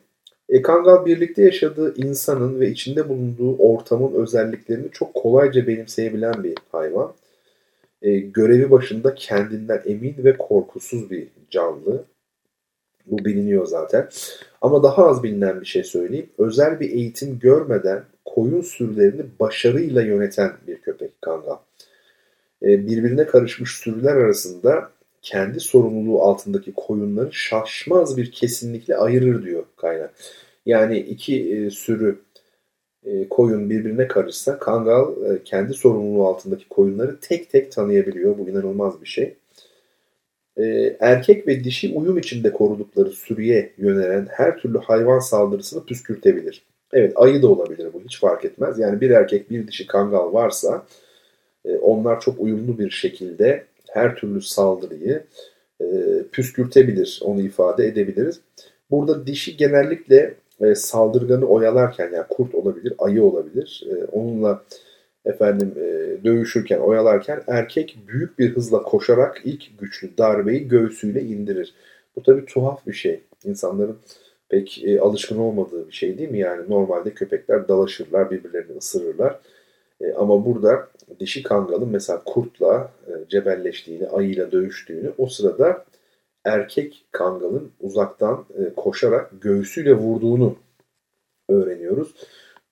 E, 0.49 0.62
Kangal 0.62 1.07
birlikte 1.07 1.43
yaşadığı 1.43 1.95
insanın 1.97 2.61
ve 2.61 2.71
içinde 2.71 3.09
bulunduğu 3.09 3.57
ortamın 3.57 4.14
özelliklerini 4.14 4.90
çok 4.93 5.14
kolayca 5.14 5.67
benimseyebilen 5.67 6.45
bir 6.45 6.55
hayvan. 6.73 7.12
E, 8.02 8.19
görevi 8.19 8.71
başında 8.71 9.14
kendinden 9.14 9.83
emin 9.87 10.14
ve 10.19 10.37
korkusuz 10.37 11.11
bir 11.11 11.28
canlı. 11.50 12.05
Bu 13.07 13.25
biliniyor 13.25 13.67
zaten. 13.67 14.09
Ama 14.61 14.83
daha 14.83 15.07
az 15.07 15.23
bilinen 15.23 15.61
bir 15.61 15.67
şey 15.67 15.85
söyleyeyim. 15.85 16.31
Özel 16.38 16.81
bir 16.81 16.90
eğitim 16.90 17.38
görmeden 17.38 18.05
koyun 18.25 18.61
sürülerini 18.61 19.23
başarıyla 19.40 20.02
yöneten 20.02 20.52
bir 20.67 20.81
köpek 20.81 21.23
kangal. 21.23 21.57
E, 22.62 22.87
birbirine 22.87 23.26
karışmış 23.26 23.76
sürüler 23.76 24.17
arasında 24.17 24.90
kendi 25.23 25.61
sorumluluğu 25.61 26.23
altındaki 26.23 26.73
koyunları 26.76 27.33
şaşmaz 27.33 28.17
bir 28.17 28.33
kesinlikle 28.33 28.97
ayırır 28.97 29.45
diyor 29.45 29.64
kaynak. 29.76 30.14
Yani 30.67 30.99
iki 30.99 31.55
e, 31.57 31.71
sürü 31.71 32.19
e, 33.05 33.28
koyun 33.28 33.71
birbirine 33.71 34.09
karışsa 34.09 34.59
kangal 34.59 35.25
e, 35.25 35.43
kendi 35.45 35.75
sorumluluğu 35.75 36.26
altındaki 36.26 36.69
koyunları 36.69 37.21
tek 37.21 37.50
tek 37.50 37.73
tanıyabiliyor. 37.73 38.38
Bu 38.38 38.49
inanılmaz 38.49 39.02
bir 39.02 39.07
şey. 39.07 39.35
E, 40.57 40.97
erkek 41.00 41.47
ve 41.47 41.64
dişi 41.64 41.93
uyum 41.95 42.19
içinde 42.19 42.52
korudukları 42.52 43.11
sürüye 43.11 43.73
yönelen 43.78 44.26
her 44.31 44.59
türlü 44.59 44.78
hayvan 44.78 45.19
saldırısını 45.19 45.85
püskürtebilir. 45.85 46.62
Evet 46.93 47.12
ayı 47.17 47.43
da 47.43 47.49
olabilir 47.49 47.88
bu 47.93 48.02
hiç 48.05 48.21
fark 48.21 48.45
etmez. 48.45 48.78
Yani 48.78 49.00
bir 49.00 49.11
erkek 49.11 49.50
bir 49.50 49.69
dişi 49.69 49.87
kangal 49.87 50.33
varsa 50.33 50.87
onlar 51.81 52.21
çok 52.21 52.40
uyumlu 52.40 52.78
bir 52.78 52.90
şekilde 52.90 53.64
her 53.90 54.17
türlü 54.17 54.43
saldırıyı 54.43 55.25
püskürtebilir. 56.33 57.21
Onu 57.25 57.40
ifade 57.40 57.87
edebiliriz. 57.87 58.40
Burada 58.90 59.26
dişi 59.26 59.57
genellikle 59.57 60.35
e, 60.61 60.75
saldırganı 60.75 61.47
oyalarken 61.47 62.12
yani 62.12 62.27
kurt 62.31 62.55
olabilir, 62.55 62.95
ayı 62.99 63.23
olabilir. 63.23 63.87
E, 63.91 64.05
onunla 64.05 64.62
efendim 65.25 65.75
e, 65.77 66.25
dövüşürken, 66.25 66.79
oyalarken 66.79 67.43
erkek 67.47 67.99
büyük 68.09 68.38
bir 68.38 68.57
hızla 68.57 68.83
koşarak 68.83 69.41
ilk 69.45 69.79
güçlü 69.79 70.19
darbeyi 70.19 70.69
göğsüyle 70.69 71.23
indirir. 71.23 71.75
Bu 72.17 72.23
tabii 72.23 72.45
tuhaf 72.45 72.87
bir 72.87 72.93
şey. 72.93 73.21
İnsanların 73.45 73.97
pek 74.49 74.85
e, 74.85 75.00
alışkın 75.00 75.38
olmadığı 75.38 75.88
bir 75.88 75.93
şey 75.93 76.19
değil 76.19 76.31
mi? 76.31 76.38
Yani 76.38 76.62
normalde 76.69 77.11
köpekler 77.11 77.69
dalaşırlar, 77.69 78.31
birbirlerini 78.31 78.77
ısırırlar. 78.79 79.38
E, 80.00 80.12
ama 80.12 80.45
burada 80.47 80.88
dişi 81.21 81.43
kangalın 81.43 81.88
mesela 81.88 82.23
kurtla 82.25 82.91
e, 83.07 83.12
cebelleştiğini, 83.29 84.09
ayıyla 84.09 84.53
dövüştüğünü 84.53 85.12
o 85.19 85.27
sırada 85.27 85.85
erkek 86.49 87.05
kangalın 87.12 87.73
uzaktan 87.81 88.45
e, 88.59 88.75
koşarak 88.75 89.31
göğsüyle 89.40 89.95
vurduğunu 89.95 90.57
öğreniyoruz. 91.49 92.14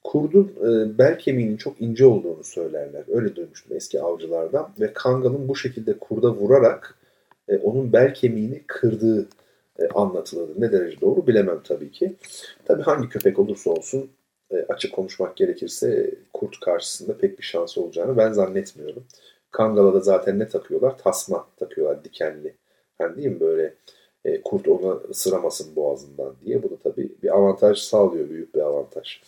Kurdun 0.05 0.53
e, 0.61 0.99
bel 0.99 1.19
kemiğinin 1.19 1.57
çok 1.57 1.81
ince 1.81 2.07
olduğunu 2.07 2.45
söylerler. 2.45 3.05
Öyle 3.09 3.37
duymuştum 3.37 3.77
eski 3.77 4.03
avcılardan. 4.03 4.69
Ve 4.81 4.93
kangalın 4.93 5.49
bu 5.49 5.57
şekilde 5.57 5.99
kurda 5.99 6.31
vurarak 6.31 6.99
e, 7.49 7.57
onun 7.57 7.93
bel 7.93 8.15
kemiğini 8.15 8.63
kırdığı 8.67 9.29
e, 9.79 9.89
anlatılır. 9.89 10.51
Ne 10.59 10.73
derece 10.73 11.01
doğru 11.01 11.27
bilemem 11.27 11.61
tabii 11.65 11.91
ki. 11.91 12.17
Tabii 12.65 12.83
hangi 12.83 13.09
köpek 13.09 13.39
olursa 13.39 13.71
olsun 13.71 14.11
e, 14.51 14.57
açık 14.69 14.93
konuşmak 14.93 15.37
gerekirse 15.37 16.15
kurt 16.33 16.61
karşısında 16.61 17.19
pek 17.19 17.39
bir 17.39 17.45
şansı 17.45 17.81
olacağını 17.83 18.17
ben 18.17 18.33
zannetmiyorum. 18.33 19.05
Kangala 19.51 19.95
da 19.95 20.01
zaten 20.01 20.39
ne 20.39 20.49
takıyorlar? 20.49 20.99
Tasma 20.99 21.49
takıyorlar 21.57 22.05
dikenli. 22.05 22.55
Yani 23.01 23.17
değil 23.17 23.29
mi 23.29 23.41
böyle 23.41 23.75
e, 24.25 24.43
kurt 24.43 24.69
onu 24.69 25.03
ısıramasın 25.11 25.77
boğazından 25.77 26.35
diye. 26.45 26.63
Bu 26.63 26.71
da 26.71 26.77
tabii 26.85 27.09
bir 27.23 27.37
avantaj 27.37 27.79
sağlıyor. 27.79 28.31
Büyük 28.31 28.55
bir 28.55 28.61
avantaj. 28.61 29.23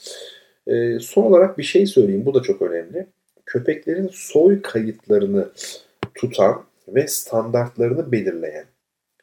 E, 0.67 0.99
son 1.01 1.23
olarak 1.23 1.59
bir 1.59 1.63
şey 1.63 1.87
söyleyeyim. 1.87 2.27
Bu 2.27 2.35
da 2.35 2.43
çok 2.43 2.63
önemli. 2.63 3.07
Köpeklerin 3.47 4.11
soy 4.13 4.63
kayıtlarını 4.63 5.49
tutan 6.15 6.65
ve 6.89 7.07
standartlarını 7.07 8.13
belirleyen 8.13 8.65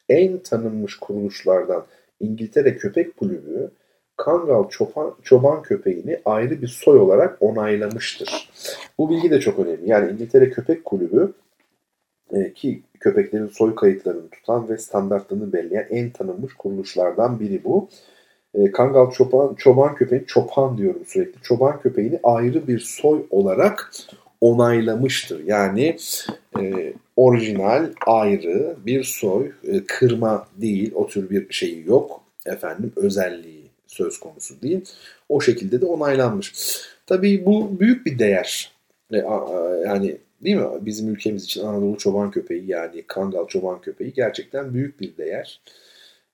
en 0.08 0.38
tanınmış 0.38 0.96
kuruluşlardan 0.96 1.84
İngiltere 2.20 2.76
Köpek 2.76 3.16
Kulübü 3.16 3.70
Kangal 4.16 4.68
çoban, 4.68 5.14
çoban 5.22 5.62
köpeğini 5.62 6.20
ayrı 6.24 6.62
bir 6.62 6.68
soy 6.68 6.98
olarak 6.98 7.36
onaylamıştır. 7.40 8.50
Bu 8.98 9.10
bilgi 9.10 9.30
de 9.30 9.40
çok 9.40 9.58
önemli. 9.58 9.90
Yani 9.90 10.12
İngiltere 10.12 10.50
Köpek 10.50 10.84
Kulübü 10.84 11.32
e, 12.32 12.52
ki 12.52 12.82
köpeklerin 13.00 13.48
soy 13.48 13.74
kayıtlarını 13.74 14.28
tutan 14.28 14.68
ve 14.68 14.78
standartlarını 14.78 15.52
belirleyen 15.52 15.86
en 15.90 16.10
tanınmış 16.10 16.54
kuruluşlardan 16.54 17.40
biri 17.40 17.64
bu. 17.64 17.88
E, 18.54 18.72
Kangal 18.72 19.10
çoban, 19.10 19.54
çoban 19.54 19.94
köpeği, 19.94 20.26
çopan 20.26 20.78
diyorum 20.78 21.02
sürekli, 21.06 21.42
çoban 21.42 21.80
köpeğini 21.80 22.20
ayrı 22.22 22.68
bir 22.68 22.78
soy 22.78 23.26
olarak 23.30 23.92
onaylamıştır. 24.40 25.44
Yani 25.44 25.96
e, 26.60 26.92
orijinal, 27.16 27.90
ayrı 28.06 28.76
bir 28.86 29.04
soy, 29.04 29.52
e, 29.64 29.84
kırma 29.86 30.48
değil, 30.56 30.92
o 30.94 31.06
tür 31.06 31.30
bir 31.30 31.46
şeyi 31.50 31.86
yok. 31.86 32.20
Efendim 32.46 32.92
özelliği 32.96 33.70
söz 33.86 34.20
konusu 34.20 34.62
değil. 34.62 34.84
O 35.28 35.40
şekilde 35.40 35.80
de 35.80 35.86
onaylanmış. 35.86 36.54
Tabii 37.06 37.46
bu 37.46 37.80
büyük 37.80 38.06
bir 38.06 38.18
değer. 38.18 38.72
E, 39.12 39.16
yani 39.86 40.16
değil 40.44 40.56
mi? 40.56 40.66
Bizim 40.80 41.08
ülkemiz 41.08 41.44
için 41.44 41.64
Anadolu 41.64 41.98
çoban 41.98 42.30
köpeği 42.30 42.70
yani 42.70 43.04
Kangal 43.06 43.46
çoban 43.46 43.80
köpeği 43.80 44.12
gerçekten 44.12 44.74
büyük 44.74 45.00
bir 45.00 45.16
değer. 45.16 45.60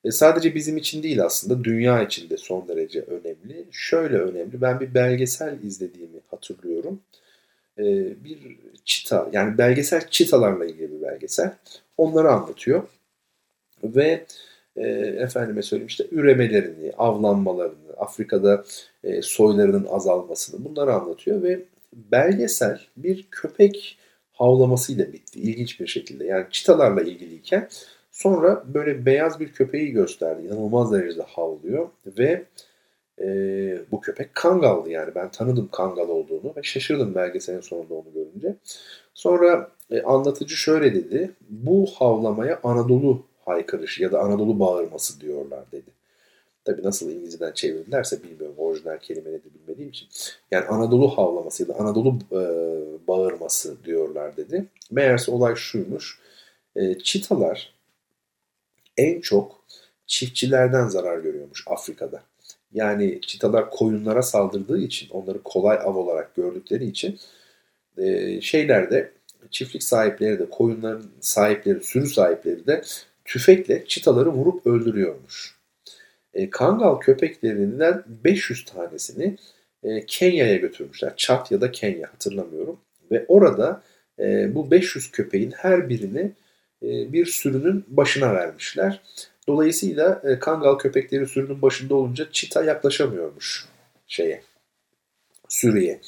E 0.03 0.11
sadece 0.11 0.55
bizim 0.55 0.77
için 0.77 1.03
değil 1.03 1.23
aslında 1.23 1.63
dünya 1.63 2.03
için 2.03 2.29
de 2.29 2.37
son 2.37 2.67
derece 2.67 3.01
önemli. 3.01 3.65
Şöyle 3.71 4.17
önemli. 4.17 4.61
Ben 4.61 4.79
bir 4.79 4.93
belgesel 4.93 5.63
izlediğimi 5.63 6.19
hatırlıyorum. 6.31 6.99
E, 7.77 7.83
bir 8.23 8.57
çita 8.85 9.29
yani 9.33 9.57
belgesel 9.57 10.09
çitalarla 10.09 10.65
ilgili 10.65 10.91
bir 10.91 11.01
belgesel. 11.01 11.53
Onları 11.97 12.31
anlatıyor. 12.31 12.83
Ve 13.83 14.25
e, 14.75 14.87
efendime 15.19 15.61
söyleyeyim 15.61 15.87
işte 15.87 16.05
üremelerini, 16.11 16.93
avlanmalarını, 16.97 17.93
Afrika'da 17.97 18.63
e, 19.03 19.21
soylarının 19.21 19.85
azalmasını 19.89 20.65
bunları 20.65 20.93
anlatıyor 20.93 21.43
ve 21.43 21.59
belgesel 22.11 22.81
bir 22.97 23.27
köpek 23.31 23.97
havlamasıyla 24.33 25.13
bitti 25.13 25.39
ilginç 25.39 25.79
bir 25.79 25.87
şekilde. 25.87 26.25
Yani 26.25 26.45
çitalarla 26.51 27.01
ilgiliyken 27.01 27.69
sonra 28.11 28.63
böyle 28.73 29.05
beyaz 29.05 29.39
bir 29.39 29.53
köpeği 29.53 29.91
gösterdi. 29.91 30.47
İnanılmaz 30.47 30.91
derecede 30.91 31.23
havlıyor 31.23 31.89
ve 32.17 32.45
e, 33.21 33.27
bu 33.91 34.01
köpek 34.01 34.35
Kangal'dı 34.35 34.89
yani. 34.89 35.15
Ben 35.15 35.31
tanıdım 35.31 35.69
Kangal 35.71 36.09
olduğunu 36.09 36.53
ve 36.57 36.63
şaşırdım 36.63 37.15
belgeselin 37.15 37.61
sonunda 37.61 37.93
onu 37.93 38.13
görünce. 38.13 38.55
Sonra 39.13 39.71
e, 39.91 40.01
anlatıcı 40.01 40.55
şöyle 40.55 40.95
dedi. 40.95 41.31
Bu 41.49 41.85
havlamaya 41.85 42.59
Anadolu 42.63 43.25
haykırışı 43.45 44.03
ya 44.03 44.11
da 44.11 44.19
Anadolu 44.19 44.59
bağırması 44.59 45.21
diyorlar 45.21 45.63
dedi. 45.71 45.91
Tabi 46.65 46.83
nasıl 46.83 47.11
İngilizceden 47.11 47.51
çevirdilerse 47.51 48.23
bilmiyorum 48.23 48.55
orijinal 48.57 48.97
kelime 48.97 49.31
nedir 49.31 49.51
bilmediğim 49.53 49.89
için. 49.89 50.07
Yani 50.51 50.65
Anadolu 50.65 51.17
havlaması 51.17 51.63
ya 51.63 51.69
da 51.69 51.79
Anadolu 51.79 52.17
e, 52.31 52.37
bağırması 53.07 53.83
diyorlar 53.85 54.37
dedi. 54.37 54.65
Meğerse 54.91 55.31
olay 55.31 55.55
şuymuş. 55.55 56.19
E, 56.75 56.97
çitalar 56.99 57.73
en 58.97 59.21
çok 59.21 59.63
çiftçilerden 60.07 60.87
zarar 60.87 61.17
görüyormuş 61.17 61.63
Afrika'da. 61.67 62.23
Yani 62.73 63.21
çitalar 63.21 63.69
koyunlara 63.69 64.21
saldırdığı 64.21 64.79
için, 64.79 65.09
onları 65.09 65.43
kolay 65.43 65.77
av 65.77 65.95
olarak 65.95 66.35
gördükleri 66.35 66.85
için 66.85 67.19
e, 67.97 68.41
şeylerde 68.41 69.11
çiftlik 69.51 69.83
sahipleri 69.83 70.39
de, 70.39 70.49
koyunların 70.49 71.05
sahipleri, 71.19 71.83
sürü 71.83 72.07
sahipleri 72.07 72.67
de 72.67 72.81
tüfekle 73.25 73.85
çitaları 73.87 74.31
vurup 74.31 74.67
öldürüyormuş. 74.67 75.62
E, 76.33 76.49
Kangal 76.49 76.99
köpeklerinden 76.99 78.03
500 78.07 78.65
tanesini 78.65 79.37
e, 79.83 80.05
Kenya'ya 80.05 80.55
götürmüşler. 80.55 81.13
Çat 81.15 81.51
ya 81.51 81.61
da 81.61 81.71
Kenya 81.71 82.07
hatırlamıyorum. 82.13 82.79
Ve 83.11 83.25
orada 83.27 83.83
e, 84.19 84.55
bu 84.55 84.71
500 84.71 85.11
köpeğin 85.11 85.51
her 85.51 85.89
birini 85.89 86.31
bir 86.83 87.25
sürünün 87.25 87.85
başına 87.87 88.33
vermişler. 88.33 89.01
Dolayısıyla 89.47 90.39
Kangal 90.39 90.77
köpekleri 90.77 91.27
sürünün 91.27 91.61
başında 91.61 91.95
olunca 91.95 92.27
çita 92.31 92.63
yaklaşamıyormuş 92.63 93.65
şeye, 94.07 94.41
sürüye. 95.49 96.01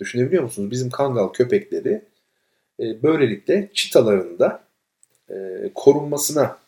Düşünebiliyor 0.00 0.42
musunuz? 0.42 0.70
Bizim 0.70 0.90
Kangal 0.90 1.28
köpekleri 1.28 2.02
böylelikle 2.78 3.70
çitalarında 3.74 4.64
e, 5.30 5.34
korunmasına 5.74 6.58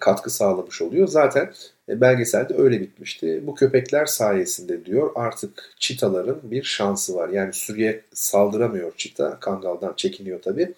katkı 0.00 0.30
sağlamış 0.30 0.82
oluyor. 0.82 1.08
Zaten 1.08 1.52
belgeselde 1.88 2.54
öyle 2.54 2.80
bitmişti. 2.80 3.42
Bu 3.46 3.54
köpekler 3.54 4.06
sayesinde 4.06 4.84
diyor 4.84 5.10
artık 5.14 5.74
çitaların 5.78 6.40
bir 6.42 6.62
şansı 6.62 7.14
var. 7.14 7.28
Yani 7.28 7.52
sürüye 7.52 8.00
saldıramıyor 8.12 8.92
çita. 8.96 9.40
Kangaldan 9.40 9.94
çekiniyor 9.96 10.42
tabii. 10.42 10.74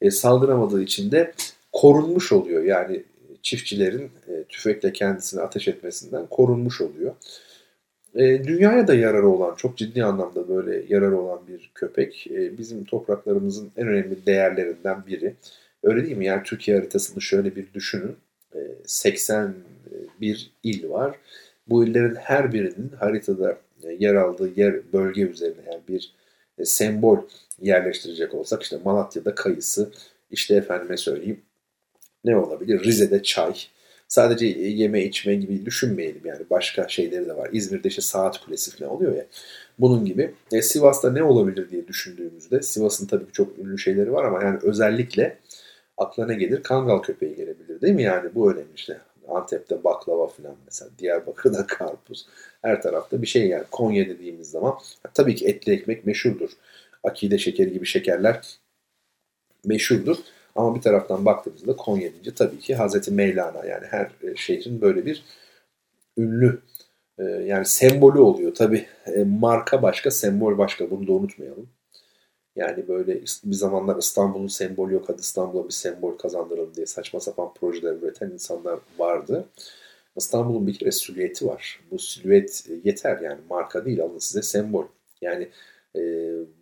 E, 0.00 0.10
saldıramadığı 0.10 0.82
için 0.82 1.10
de 1.10 1.32
korunmuş 1.72 2.32
oluyor. 2.32 2.64
Yani 2.64 3.02
çiftçilerin 3.42 4.10
e, 4.28 4.44
tüfekle 4.48 4.92
kendisini 4.92 5.40
ateş 5.40 5.68
etmesinden 5.68 6.26
korunmuş 6.26 6.80
oluyor. 6.80 7.14
E, 8.14 8.44
dünyaya 8.44 8.86
da 8.86 8.94
yararı 8.94 9.28
olan, 9.28 9.54
çok 9.54 9.78
ciddi 9.78 10.04
anlamda 10.04 10.48
böyle 10.48 10.84
yararı 10.88 11.20
olan 11.20 11.40
bir 11.48 11.70
köpek. 11.74 12.26
E, 12.26 12.58
bizim 12.58 12.84
topraklarımızın 12.84 13.72
en 13.76 13.88
önemli 13.88 14.26
değerlerinden 14.26 15.06
biri. 15.06 15.34
Öyle 15.82 16.04
değil 16.04 16.16
mi? 16.16 16.26
Yani 16.26 16.42
Türkiye 16.42 16.76
haritasını 16.76 17.22
şöyle 17.22 17.56
bir 17.56 17.72
düşünün. 17.74 18.16
E, 18.54 18.58
81 20.22 20.50
il 20.62 20.88
var. 20.90 21.16
Bu 21.68 21.84
illerin 21.84 22.14
her 22.14 22.52
birinin 22.52 22.88
haritada 22.98 23.58
e, 23.82 23.92
yer 23.98 24.14
aldığı 24.14 24.60
yer 24.60 24.92
bölge 24.92 25.22
üzerine 25.22 25.60
yani 25.72 25.80
bir 25.88 26.12
e, 26.58 26.64
sembol 26.64 27.18
yerleştirecek 27.60 28.34
olsak 28.34 28.62
işte 28.62 28.78
Malatya'da 28.84 29.34
kayısı, 29.34 29.90
işte 30.30 30.54
efendime 30.54 30.96
söyleyeyim 30.96 31.40
ne 32.24 32.36
olabilir? 32.36 32.84
Rize'de 32.84 33.22
çay. 33.22 33.54
Sadece 34.08 34.46
yeme 34.46 35.04
içme 35.04 35.34
gibi 35.34 35.66
düşünmeyelim 35.66 36.20
yani 36.24 36.42
başka 36.50 36.88
şeyleri 36.88 37.26
de 37.26 37.36
var. 37.36 37.48
İzmir'de 37.52 37.88
işte 37.88 38.02
saat 38.02 38.44
kulesi 38.44 38.76
falan 38.76 38.90
oluyor 38.90 39.16
ya. 39.16 39.26
Bunun 39.78 40.04
gibi. 40.04 40.34
E, 40.52 40.62
Sivas'ta 40.62 41.12
ne 41.12 41.22
olabilir 41.22 41.70
diye 41.70 41.88
düşündüğümüzde 41.88 42.62
Sivas'ın 42.62 43.06
tabii 43.06 43.26
ki 43.26 43.32
çok 43.32 43.58
ünlü 43.58 43.78
şeyleri 43.78 44.12
var 44.12 44.24
ama 44.24 44.42
yani 44.42 44.58
özellikle 44.62 45.38
akla 45.96 46.26
ne 46.26 46.34
gelir? 46.34 46.62
Kangal 46.62 46.98
köpeği 46.98 47.36
gelebilir 47.36 47.80
değil 47.80 47.94
mi? 47.94 48.02
Yani 48.02 48.34
bu 48.34 48.52
önemli 48.52 48.74
işte. 48.76 49.00
Antep'te 49.28 49.84
baklava 49.84 50.26
falan 50.26 50.56
mesela. 50.64 50.90
Diyarbakır'da 50.98 51.66
karpuz. 51.66 52.26
Her 52.62 52.82
tarafta 52.82 53.22
bir 53.22 53.26
şey 53.26 53.48
yani. 53.48 53.64
Konya 53.70 54.08
dediğimiz 54.08 54.50
zaman 54.50 54.78
tabii 55.14 55.34
ki 55.34 55.46
etli 55.46 55.72
ekmek 55.72 56.06
meşhurdur. 56.06 56.50
Akide 57.04 57.38
şekeri 57.38 57.72
gibi 57.72 57.86
şekerler 57.86 58.58
meşhurdur. 59.64 60.16
Ama 60.54 60.74
bir 60.74 60.80
taraftan 60.80 61.24
baktığımızda 61.24 61.76
Konya 61.76 62.12
deyince 62.12 62.34
tabii 62.34 62.58
ki 62.58 62.74
Hazreti 62.74 63.10
Mevlana 63.10 63.66
yani 63.66 63.86
her 63.86 64.10
e, 64.22 64.36
şehrin 64.36 64.80
böyle 64.80 65.06
bir 65.06 65.24
ünlü 66.18 66.62
e, 67.18 67.24
yani 67.24 67.66
sembolü 67.66 68.18
oluyor. 68.18 68.54
Tabii 68.54 68.86
e, 69.06 69.24
marka 69.24 69.82
başka, 69.82 70.10
sembol 70.10 70.58
başka. 70.58 70.90
Bunu 70.90 71.06
da 71.06 71.12
unutmayalım. 71.12 71.68
Yani 72.56 72.88
böyle 72.88 73.20
bir 73.44 73.54
zamanlar 73.54 73.96
İstanbul'un 73.96 74.46
sembolü 74.46 74.94
yok 74.94 75.08
hadi 75.08 75.20
İstanbul'a 75.20 75.64
bir 75.64 75.72
sembol 75.72 76.18
kazandıralım 76.18 76.74
diye 76.74 76.86
saçma 76.86 77.20
sapan 77.20 77.54
projeler 77.54 77.92
üreten 77.92 78.30
insanlar 78.30 78.78
vardı. 78.98 79.48
İstanbul'un 80.16 80.66
bir 80.66 80.78
kere 80.78 80.92
silüeti 80.92 81.46
var. 81.46 81.80
Bu 81.90 81.98
silüet 81.98 82.66
yeter 82.84 83.20
yani 83.20 83.40
marka 83.50 83.84
değil 83.84 84.02
alın 84.02 84.18
size 84.18 84.42
sembol. 84.42 84.84
Yani 85.20 85.48
e, 85.96 86.00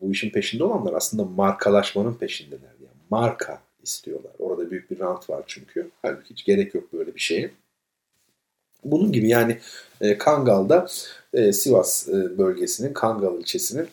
bu 0.00 0.12
işin 0.12 0.30
peşinde 0.30 0.64
olanlar 0.64 0.92
aslında 0.92 1.24
markalaşmanın 1.24 2.14
peşindeler. 2.14 2.74
Yani 2.80 2.96
marka 3.10 3.62
istiyorlar. 3.82 4.32
Orada 4.38 4.70
büyük 4.70 4.90
bir 4.90 4.98
rant 4.98 5.30
var 5.30 5.44
çünkü. 5.46 5.90
Halbuki 6.02 6.30
hiç 6.30 6.44
gerek 6.44 6.74
yok 6.74 6.92
böyle 6.92 7.14
bir 7.14 7.20
şeye. 7.20 7.50
Bunun 8.84 9.12
gibi 9.12 9.28
yani 9.28 9.58
e, 10.00 10.18
Kangal'da 10.18 10.88
e, 11.32 11.52
Sivas 11.52 12.08
e, 12.08 12.38
bölgesinin 12.38 12.92
Kangal 12.92 13.38
ilçesinin 13.38 13.88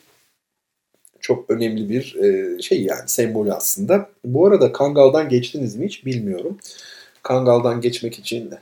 çok 1.28 1.50
önemli 1.50 1.90
bir 1.90 2.16
e, 2.16 2.62
şey 2.62 2.84
yani 2.84 3.02
sembolü 3.06 3.54
aslında. 3.54 4.10
Bu 4.26 4.46
arada 4.46 4.72
Kangal'dan 4.72 5.30
geçtiniz 5.30 5.76
mi 5.76 5.86
hiç 5.86 6.06
bilmiyorum. 6.06 6.58
Kangal'dan 7.24 7.82
geçmek 7.82 8.20
için 8.20 8.54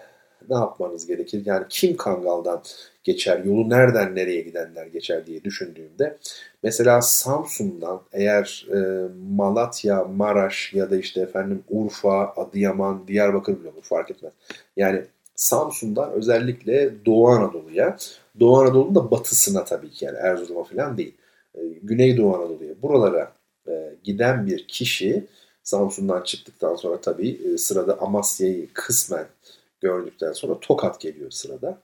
ne 0.50 0.56
yapmanız 0.56 1.08
gerekir? 1.08 1.42
Yani 1.46 1.66
kim 1.70 1.98
Kangal'dan 1.98 2.64
geçer, 3.04 3.44
yolu 3.44 3.70
nereden 3.70 4.16
nereye 4.16 4.42
gidenler 4.42 4.86
geçer 4.86 5.26
diye 5.26 5.44
düşündüğümde 5.44 6.18
mesela 6.64 7.02
Samsun'dan 7.02 8.02
eğer 8.14 8.68
e, 8.74 9.08
Malatya, 9.36 10.04
Maraş 10.04 10.74
ya 10.74 10.90
da 10.90 10.98
işte 10.98 11.22
efendim 11.22 11.64
Urfa, 11.70 12.34
Adıyaman, 12.38 13.08
Diyarbakır 13.08 13.60
bile 13.60 13.70
olur 13.70 13.84
fark 13.84 14.12
etmez. 14.12 14.34
Yani 14.78 15.02
Samsun'dan 15.36 16.12
özellikle 16.12 17.06
Doğu 17.06 17.28
Anadolu'ya, 17.28 17.98
Doğu 18.40 18.58
Anadolu'nun 18.58 18.96
da 18.96 19.12
batısına 19.12 19.64
tabii 19.64 19.90
ki 19.90 20.06
yani 20.06 20.18
Erzurum'a 20.18 20.64
falan 20.64 20.98
değil. 20.98 21.14
E, 21.58 21.62
Güneydoğu 21.84 22.36
Anadolu'ya 22.36 22.82
buralara 22.82 23.32
e, 23.68 23.96
giden 24.04 24.48
bir 24.48 24.68
kişi 24.68 25.28
Samsun'dan 25.64 26.22
çıktıktan 26.22 26.76
sonra 26.76 27.02
tabii 27.02 27.30
e, 27.30 27.58
sırada 27.58 28.02
Amasya'yı 28.02 28.74
kısmen 28.74 29.28
gördükten 29.82 30.34
sonra 30.34 30.60
Tokat 30.60 31.00
geliyor 31.00 31.32
sırada. 31.32 31.82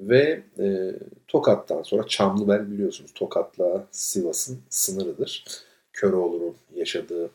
Ve 0.00 0.42
e, 0.58 0.92
Tokat'tan 1.28 1.82
sonra 1.82 2.06
Çamlıbel 2.06 2.70
biliyorsunuz 2.70 3.12
Tokat'la 3.14 3.86
Sivas'ın 3.90 4.58
sınırıdır. 4.70 5.44
Köroğlu'nun 5.92 6.56
yaşadığı, 6.74 7.30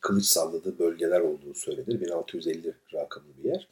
kılıç 0.00 0.24
salladığı 0.24 0.78
bölgeler 0.78 1.20
olduğu 1.20 1.54
söylenir. 1.54 2.00
1650 2.00 2.74
rakamlı 2.94 3.28
bir 3.38 3.48
yer. 3.48 3.68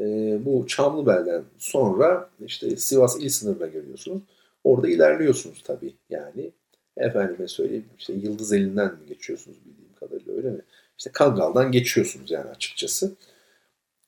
E, 0.00 0.04
bu 0.44 0.66
Çamlıbel'den 0.66 1.44
sonra 1.58 2.30
işte 2.46 2.76
Sivas 2.76 3.16
il 3.20 3.28
sınırına 3.28 3.66
geliyorsunuz. 3.66 4.22
Orada 4.64 4.88
ilerliyorsunuz 4.88 5.62
tabii. 5.64 5.94
Yani 6.10 6.50
efendime 6.96 7.48
söyleyeyim 7.48 7.88
işte 7.98 8.12
Yıldız 8.12 8.52
elinden 8.52 8.92
mi 8.94 9.06
geçiyorsunuz 9.08 9.56
bildiğim 9.64 9.94
kadarıyla 9.94 10.34
öyle 10.34 10.50
mi? 10.50 10.62
İşte 10.98 11.10
Kangal'dan 11.12 11.72
geçiyorsunuz 11.72 12.30
yani 12.30 12.50
açıkçası. 12.50 13.14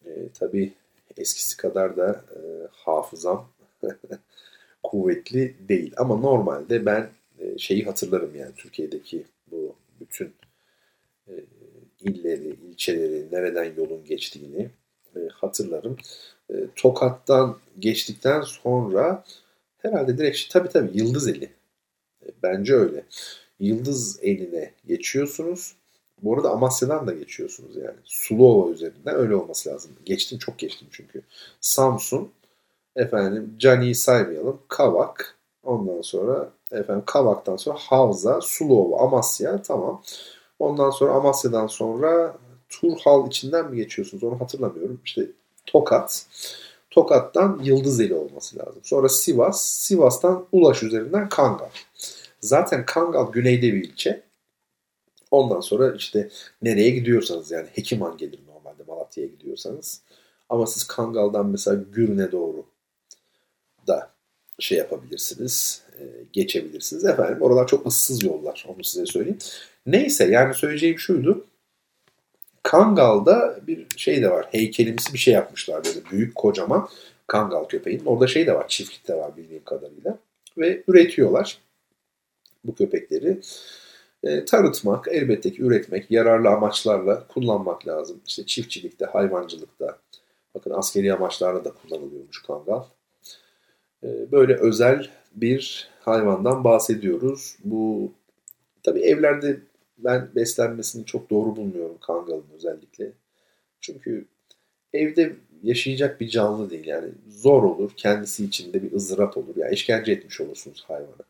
E, 0.07 0.11
tabii 0.39 0.73
eskisi 1.17 1.57
kadar 1.57 1.97
da 1.97 2.25
e, 2.37 2.41
hafızam 2.73 3.49
kuvvetli 4.83 5.57
değil. 5.69 5.93
Ama 5.97 6.17
normalde 6.17 6.87
ben 6.87 7.11
e, 7.39 7.59
şeyi 7.59 7.85
hatırlarım 7.85 8.37
yani 8.37 8.53
Türkiye'deki 8.57 9.25
bu 9.51 9.75
bütün 10.01 10.33
e, 11.29 11.33
illeri, 12.01 12.57
ilçeleri, 12.71 13.27
nereden 13.33 13.75
yolun 13.77 14.05
geçtiğini 14.05 14.71
e, 15.17 15.21
hatırlarım. 15.33 15.97
E, 16.51 16.55
Tokat'tan 16.77 17.59
geçtikten 17.79 18.41
sonra 18.41 19.25
herhalde 19.83 20.19
direkt 20.19 20.51
tabii 20.51 20.69
tabii 20.69 20.99
Yıldız 20.99 21.29
Eli. 21.29 21.51
E, 22.27 22.29
bence 22.43 22.75
öyle. 22.75 23.05
Yıldız 23.61 24.19
eline 24.23 24.73
geçiyorsunuz. 24.87 25.75
Bu 26.23 26.35
arada 26.35 26.51
Amasya'dan 26.51 27.07
da 27.07 27.13
geçiyorsunuz 27.13 27.77
yani. 27.77 27.97
Suluova 28.05 28.71
üzerinden 28.71 29.15
öyle 29.15 29.35
olması 29.35 29.71
lazım. 29.71 29.93
Geçtim 30.05 30.39
çok 30.39 30.59
geçtim 30.59 30.89
çünkü. 30.91 31.23
Samsun, 31.61 32.33
efendim 32.97 33.55
Cani'yi 33.59 33.95
saymayalım. 33.95 34.61
Kavak, 34.69 35.37
ondan 35.63 36.03
sonra 36.03 36.51
efendim 36.73 37.03
Kavak'tan 37.07 37.57
sonra 37.57 37.79
Havza, 37.79 38.41
Suluova, 38.41 39.01
Amasya 39.01 39.63
tamam. 39.63 40.03
Ondan 40.59 40.91
sonra 40.91 41.13
Amasya'dan 41.13 41.67
sonra 41.67 42.37
Turhal 42.69 43.27
içinden 43.27 43.71
mi 43.71 43.77
geçiyorsunuz 43.77 44.25
onu 44.25 44.41
hatırlamıyorum. 44.41 45.01
İşte 45.05 45.27
Tokat. 45.67 46.27
Tokat'tan 46.93 47.61
Yıldızeli 47.63 48.15
olması 48.15 48.59
lazım. 48.59 48.81
Sonra 48.85 49.09
Sivas, 49.09 49.67
Sivas'tan 49.67 50.47
Ulaş 50.53 50.83
üzerinden 50.83 51.29
Kangal. 51.29 51.71
Zaten 52.41 52.87
Kangal 52.87 53.33
güneyde 53.33 53.73
bir 53.73 53.85
ilçe. 53.85 54.23
Ondan 55.31 55.61
sonra 55.61 55.95
işte 55.95 56.31
nereye 56.63 56.91
gidiyorsanız 56.91 57.51
yani 57.51 57.69
Hekiman 57.73 58.17
gelir 58.17 58.41
normalde 58.47 58.83
Malatya'ya 58.89 59.31
gidiyorsanız. 59.31 60.01
Ama 60.49 60.67
siz 60.67 60.85
Kangal'dan 60.85 61.47
mesela 61.47 61.83
Gürün'e 61.93 62.33
doğru 62.33 62.65
da 63.87 64.11
şey 64.59 64.79
yapabilirsiniz, 64.79 65.83
e, 66.01 66.05
geçebilirsiniz. 66.33 67.05
Efendim 67.05 67.43
oralar 67.43 67.67
çok 67.67 67.87
ıssız 67.87 68.25
yollar 68.25 68.67
onu 68.69 68.85
size 68.85 69.07
söyleyeyim. 69.07 69.39
Neyse 69.87 70.25
yani 70.25 70.55
söyleyeceğim 70.55 70.99
şuydu. 70.99 71.47
Kangal'da 72.63 73.61
bir 73.67 73.87
şey 73.97 74.23
de 74.23 74.31
var. 74.31 74.47
Heykelimsi 74.51 75.13
bir 75.13 75.19
şey 75.19 75.35
yapmışlar 75.35 75.85
böyle 75.85 76.11
büyük 76.11 76.35
kocaman 76.35 76.89
Kangal 77.27 77.65
köpeğin. 77.65 78.05
Orada 78.05 78.27
şey 78.27 78.47
de 78.47 78.55
var, 78.55 78.69
çiftlik 78.69 79.09
de 79.09 79.15
var 79.15 79.37
bildiğim 79.37 79.65
kadarıyla. 79.65 80.19
Ve 80.59 80.83
üretiyorlar 80.89 81.59
bu 82.65 82.75
köpekleri. 82.75 83.41
E, 84.23 84.45
tarıtmak, 84.45 85.09
elbette 85.11 85.53
ki 85.53 85.63
üretmek, 85.63 86.11
yararlı 86.11 86.49
amaçlarla 86.49 87.27
kullanmak 87.27 87.89
lazım. 87.89 88.21
İşte 88.27 88.47
çiftçilikte, 88.47 89.05
hayvancılıkta, 89.05 89.99
bakın 90.55 90.71
askeri 90.71 91.15
amaçlarla 91.15 91.65
da 91.65 91.71
kullanılıyormuş 91.75 92.43
kangal. 92.43 92.83
E, 94.05 94.33
böyle 94.33 94.55
özel 94.55 95.11
bir 95.35 95.89
hayvandan 96.01 96.65
bahsediyoruz. 96.65 97.57
Bu 97.65 98.13
tabi 98.83 99.01
evlerde 99.01 99.61
ben 100.05 100.29
beslenmesini 100.35 101.07
çok 101.07 101.31
doğru 101.31 101.57
bulmuyorum 101.57 101.99
kangalın 102.01 102.45
özellikle. 102.55 103.13
Çünkü 103.81 104.27
evde 104.93 105.37
yaşayacak 105.63 106.21
bir 106.21 106.29
canlı 106.29 106.71
değil 106.71 106.87
yani 106.87 107.09
zor 107.29 107.63
olur 107.63 107.93
kendisi 107.97 108.45
içinde 108.45 108.83
bir 108.83 108.93
ızdırap 108.93 109.37
olur 109.37 109.57
ya 109.57 109.65
yani 109.65 109.75
işkence 109.75 110.13
etmiş 110.13 110.41
olursunuz 110.41 110.85
hayvana. 110.89 111.27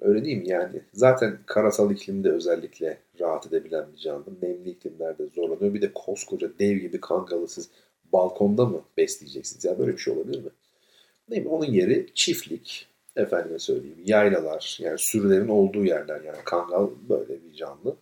Öyle 0.00 0.24
değil 0.24 0.36
mi 0.36 0.48
yani 0.48 0.80
zaten 0.94 1.38
karasal 1.46 1.90
iklimde 1.90 2.30
özellikle 2.30 2.98
rahat 3.20 3.46
edebilen 3.46 3.86
bir 3.92 3.98
canlı 3.98 4.24
nemli 4.42 4.70
iklimlerde 4.70 5.26
zorlanıyor 5.34 5.74
bir 5.74 5.82
de 5.82 5.92
koskoca 5.94 6.50
dev 6.58 6.76
gibi 6.76 7.00
kangalı 7.00 7.48
siz 7.48 7.68
balkonda 8.12 8.64
mı 8.64 8.82
besleyeceksiniz 8.96 9.64
ya 9.64 9.70
yani 9.70 9.78
böyle 9.78 9.92
bir 9.92 9.98
şey 9.98 10.14
olabilir 10.14 10.44
mi? 10.44 10.50
Değil 11.30 11.42
mi? 11.42 11.48
Onun 11.48 11.64
yeri 11.64 12.06
çiftlik, 12.14 12.87
efendime 13.18 13.58
söyleyeyim 13.58 13.98
yaylalar 14.04 14.78
yani 14.80 14.98
sürülerin 14.98 15.48
olduğu 15.48 15.84
yerler 15.84 16.20
yani 16.20 16.38
kangal 16.44 16.88
böyle 17.08 17.44
bir 17.44 17.54
canlı. 17.54 17.96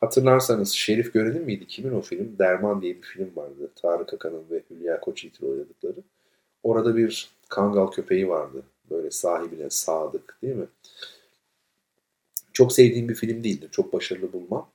Hatırlarsanız 0.00 0.72
Şerif 0.72 1.14
Gören'in 1.14 1.44
miydi? 1.44 1.66
Kimin 1.66 1.92
o 1.92 2.00
film? 2.00 2.38
Derman 2.38 2.82
diye 2.82 2.96
bir 2.96 3.02
film 3.02 3.36
vardı. 3.36 3.70
Tarık 3.76 4.14
Akan'ın 4.14 4.44
ve 4.50 4.62
Hülya 4.70 5.00
Koçyiğit'in 5.00 5.46
oynadıkları. 5.46 6.02
Orada 6.62 6.96
bir 6.96 7.30
kangal 7.48 7.86
köpeği 7.86 8.28
vardı. 8.28 8.62
Böyle 8.90 9.10
sahibine 9.10 9.70
sadık 9.70 10.38
değil 10.42 10.56
mi? 10.56 10.66
Çok 12.52 12.72
sevdiğim 12.72 13.08
bir 13.08 13.14
film 13.14 13.44
değildir. 13.44 13.68
Çok 13.72 13.92
başarılı 13.92 14.32
bulmam. 14.32 14.70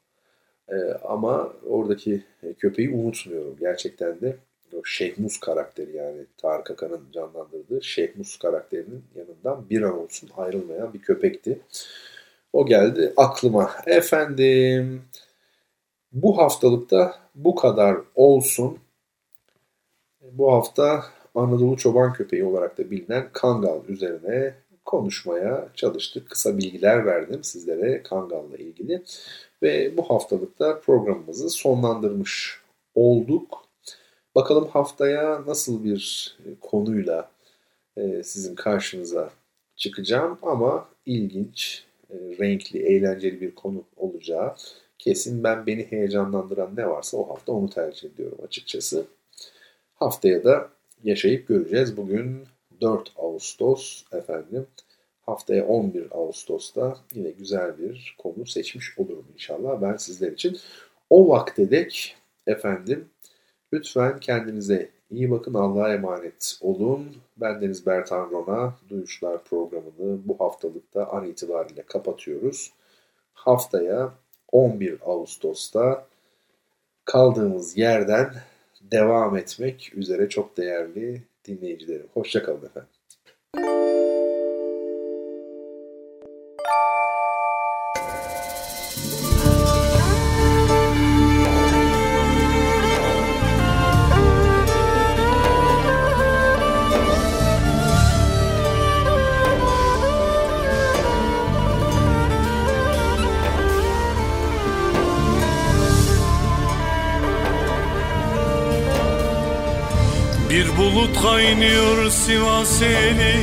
Ee, 0.69 0.75
ama 1.03 1.53
oradaki 1.65 2.23
köpeği 2.59 2.89
unutmuyorum. 2.89 3.55
Gerçekten 3.59 4.21
de 4.21 4.37
o 4.75 4.85
Şehmus 4.85 5.39
karakteri 5.39 5.97
yani 5.97 6.25
Tarık 6.37 6.71
Akan'ın 6.71 7.11
canlandırdığı 7.13 7.83
Şehmus 7.83 8.39
karakterinin 8.39 9.03
yanından 9.15 9.69
bir 9.69 9.81
an 9.81 9.99
olsun 9.99 10.29
ayrılmayan 10.37 10.93
bir 10.93 11.01
köpekti. 11.01 11.61
O 12.53 12.65
geldi 12.65 13.13
aklıma. 13.17 13.71
Efendim 13.85 15.01
bu 16.11 16.37
haftalıkta 16.37 17.15
bu 17.35 17.55
kadar 17.55 17.97
olsun. 18.15 18.79
Bu 20.21 20.53
hafta 20.53 21.03
Anadolu 21.35 21.77
çoban 21.77 22.13
köpeği 22.13 22.43
olarak 22.43 22.77
da 22.77 22.91
bilinen 22.91 23.29
Kangal 23.33 23.79
üzerine 23.87 24.53
konuşmaya 24.85 25.69
çalıştık. 25.75 26.29
Kısa 26.29 26.57
bilgiler 26.57 27.05
verdim 27.05 27.43
sizlere 27.43 28.03
Kangal'la 28.03 28.57
ilgili. 28.57 29.03
Ve 29.61 29.97
bu 29.97 30.09
haftalıkta 30.09 30.79
programımızı 30.79 31.49
sonlandırmış 31.49 32.61
olduk. 32.95 33.70
Bakalım 34.35 34.67
haftaya 34.67 35.43
nasıl 35.47 35.83
bir 35.83 36.35
konuyla 36.61 37.31
e, 37.97 38.23
sizin 38.23 38.55
karşınıza 38.55 39.29
çıkacağım 39.75 40.37
ama 40.41 40.89
ilginç, 41.05 41.85
e, 42.09 42.15
renkli, 42.15 42.79
eğlenceli 42.79 43.41
bir 43.41 43.55
konu 43.55 43.83
olacağı 43.97 44.55
kesin. 44.99 45.43
Ben 45.43 45.65
beni 45.65 45.91
heyecanlandıran 45.91 46.75
ne 46.75 46.89
varsa 46.89 47.17
o 47.17 47.29
hafta 47.29 47.51
onu 47.51 47.69
tercih 47.69 48.09
ediyorum 48.09 48.37
açıkçası. 48.43 49.05
Haftaya 49.95 50.43
da 50.43 50.69
yaşayıp 51.03 51.47
göreceğiz. 51.47 51.97
Bugün 51.97 52.43
4 52.81 53.13
Ağustos 53.17 54.03
efendim. 54.11 54.67
Haftaya 55.25 55.67
11 55.67 56.07
Ağustos'ta 56.11 56.97
yine 57.13 57.31
güzel 57.31 57.77
bir 57.77 58.15
konu 58.17 58.45
seçmiş 58.45 58.99
olurum 58.99 59.25
inşallah 59.33 59.81
ben 59.81 59.97
sizler 59.97 60.31
için. 60.31 60.57
O 61.09 61.29
vakte 61.29 61.71
dek 61.71 62.15
efendim 62.47 63.09
lütfen 63.73 64.19
kendinize 64.19 64.89
iyi 65.11 65.31
bakın 65.31 65.53
Allah'a 65.53 65.93
emanet 65.93 66.57
olun. 66.61 67.15
Ben 67.37 67.61
Deniz 67.61 67.85
Bertan 67.85 68.31
Rona 68.31 68.73
Duyuşlar 68.89 69.43
programını 69.43 70.19
bu 70.25 70.39
haftalıkta 70.39 71.05
an 71.05 71.25
itibariyle 71.25 71.81
kapatıyoruz. 71.81 72.71
Haftaya 73.33 74.13
11 74.51 74.99
Ağustos'ta 75.05 76.05
kaldığımız 77.05 77.77
yerden 77.77 78.33
devam 78.81 79.37
etmek 79.37 79.91
üzere 79.95 80.29
çok 80.29 80.57
değerli 80.57 81.21
dinleyicilerim. 81.45 82.07
Hoşçakalın 82.13 82.65
efendim. 82.65 82.89
Bulut 110.77 111.21
kaynıyor 111.21 112.09
Sivas 112.09 112.81
elinden. 112.81 113.41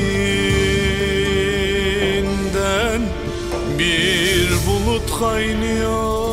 Bir 3.78 4.48
bulut 4.66 5.18
kaynıyor 5.20 6.27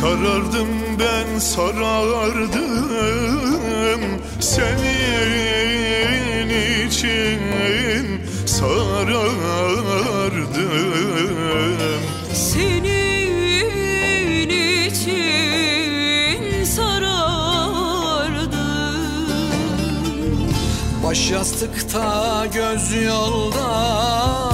sarardım 0.00 0.68
ben 0.98 1.38
sarardım 1.38 2.88
senin 4.40 6.48
için. 6.88 7.40
Sarardım. 8.46 9.38
Senin 12.34 14.48
için 14.88 16.64
sarardım. 16.64 18.58
Baş 21.04 21.30
yastıkta 21.30 22.46
göz 22.54 22.92
yolda 23.04 24.47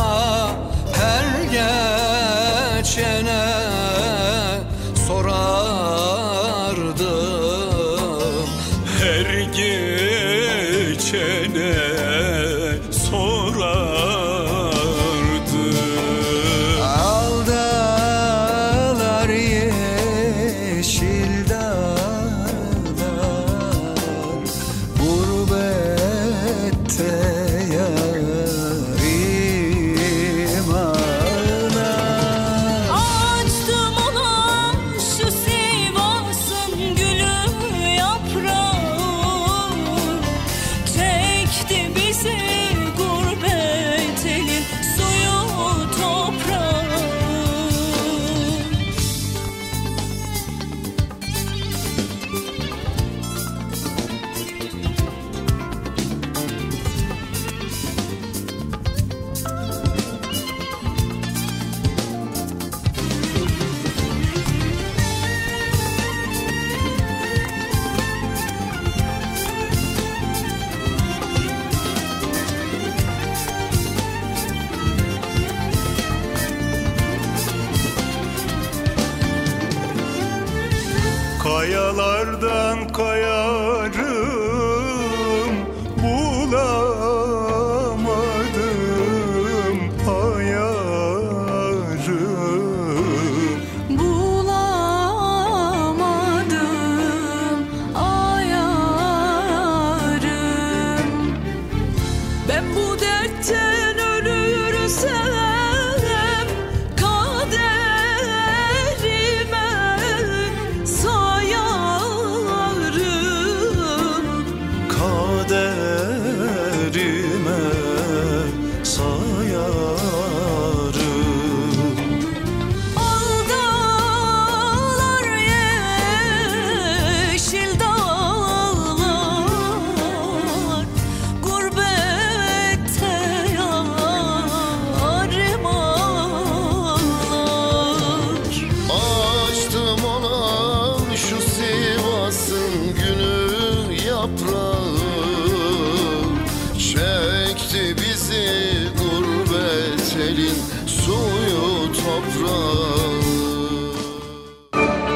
Kayalardan 81.64 82.88
kayarım 82.92 83.73